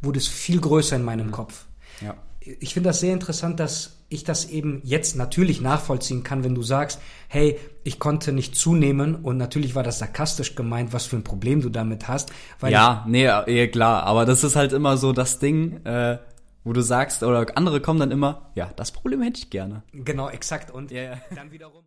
wurde 0.00 0.18
es 0.18 0.28
viel 0.28 0.60
größer 0.60 0.96
in 0.96 1.04
meinem 1.04 1.30
Kopf 1.30 1.66
Ja. 2.00 2.16
ich 2.40 2.74
finde 2.74 2.88
das 2.88 3.00
sehr 3.00 3.12
interessant, 3.12 3.60
dass 3.60 4.01
ich 4.12 4.24
das 4.24 4.48
eben 4.50 4.80
jetzt 4.84 5.16
natürlich 5.16 5.60
nachvollziehen 5.60 6.22
kann, 6.22 6.44
wenn 6.44 6.54
du 6.54 6.62
sagst, 6.62 7.00
hey, 7.28 7.58
ich 7.84 7.98
konnte 7.98 8.32
nicht 8.32 8.54
zunehmen 8.54 9.16
und 9.16 9.36
natürlich 9.36 9.74
war 9.74 9.82
das 9.82 9.98
sarkastisch 9.98 10.54
gemeint, 10.54 10.92
was 10.92 11.06
für 11.06 11.16
ein 11.16 11.24
Problem 11.24 11.60
du 11.60 11.68
damit 11.68 12.08
hast. 12.08 12.32
Ja, 12.66 13.04
nee, 13.08 13.24
ja, 13.24 13.66
klar, 13.66 14.04
aber 14.04 14.24
das 14.24 14.44
ist 14.44 14.56
halt 14.56 14.72
immer 14.72 14.96
so 14.96 15.12
das 15.12 15.38
Ding, 15.38 15.84
äh, 15.84 16.18
wo 16.64 16.72
du 16.72 16.80
sagst, 16.80 17.22
oder 17.22 17.46
andere 17.56 17.80
kommen 17.80 17.98
dann 17.98 18.10
immer, 18.10 18.50
ja, 18.54 18.70
das 18.76 18.92
Problem 18.92 19.22
hätte 19.22 19.40
ich 19.40 19.50
gerne. 19.50 19.82
genau, 19.92 20.28
exakt. 20.28 20.70
Und 20.70 20.90
Ja, 20.90 21.02
ja. 21.02 21.14
dann 21.34 21.50
wiederum. 21.50 21.82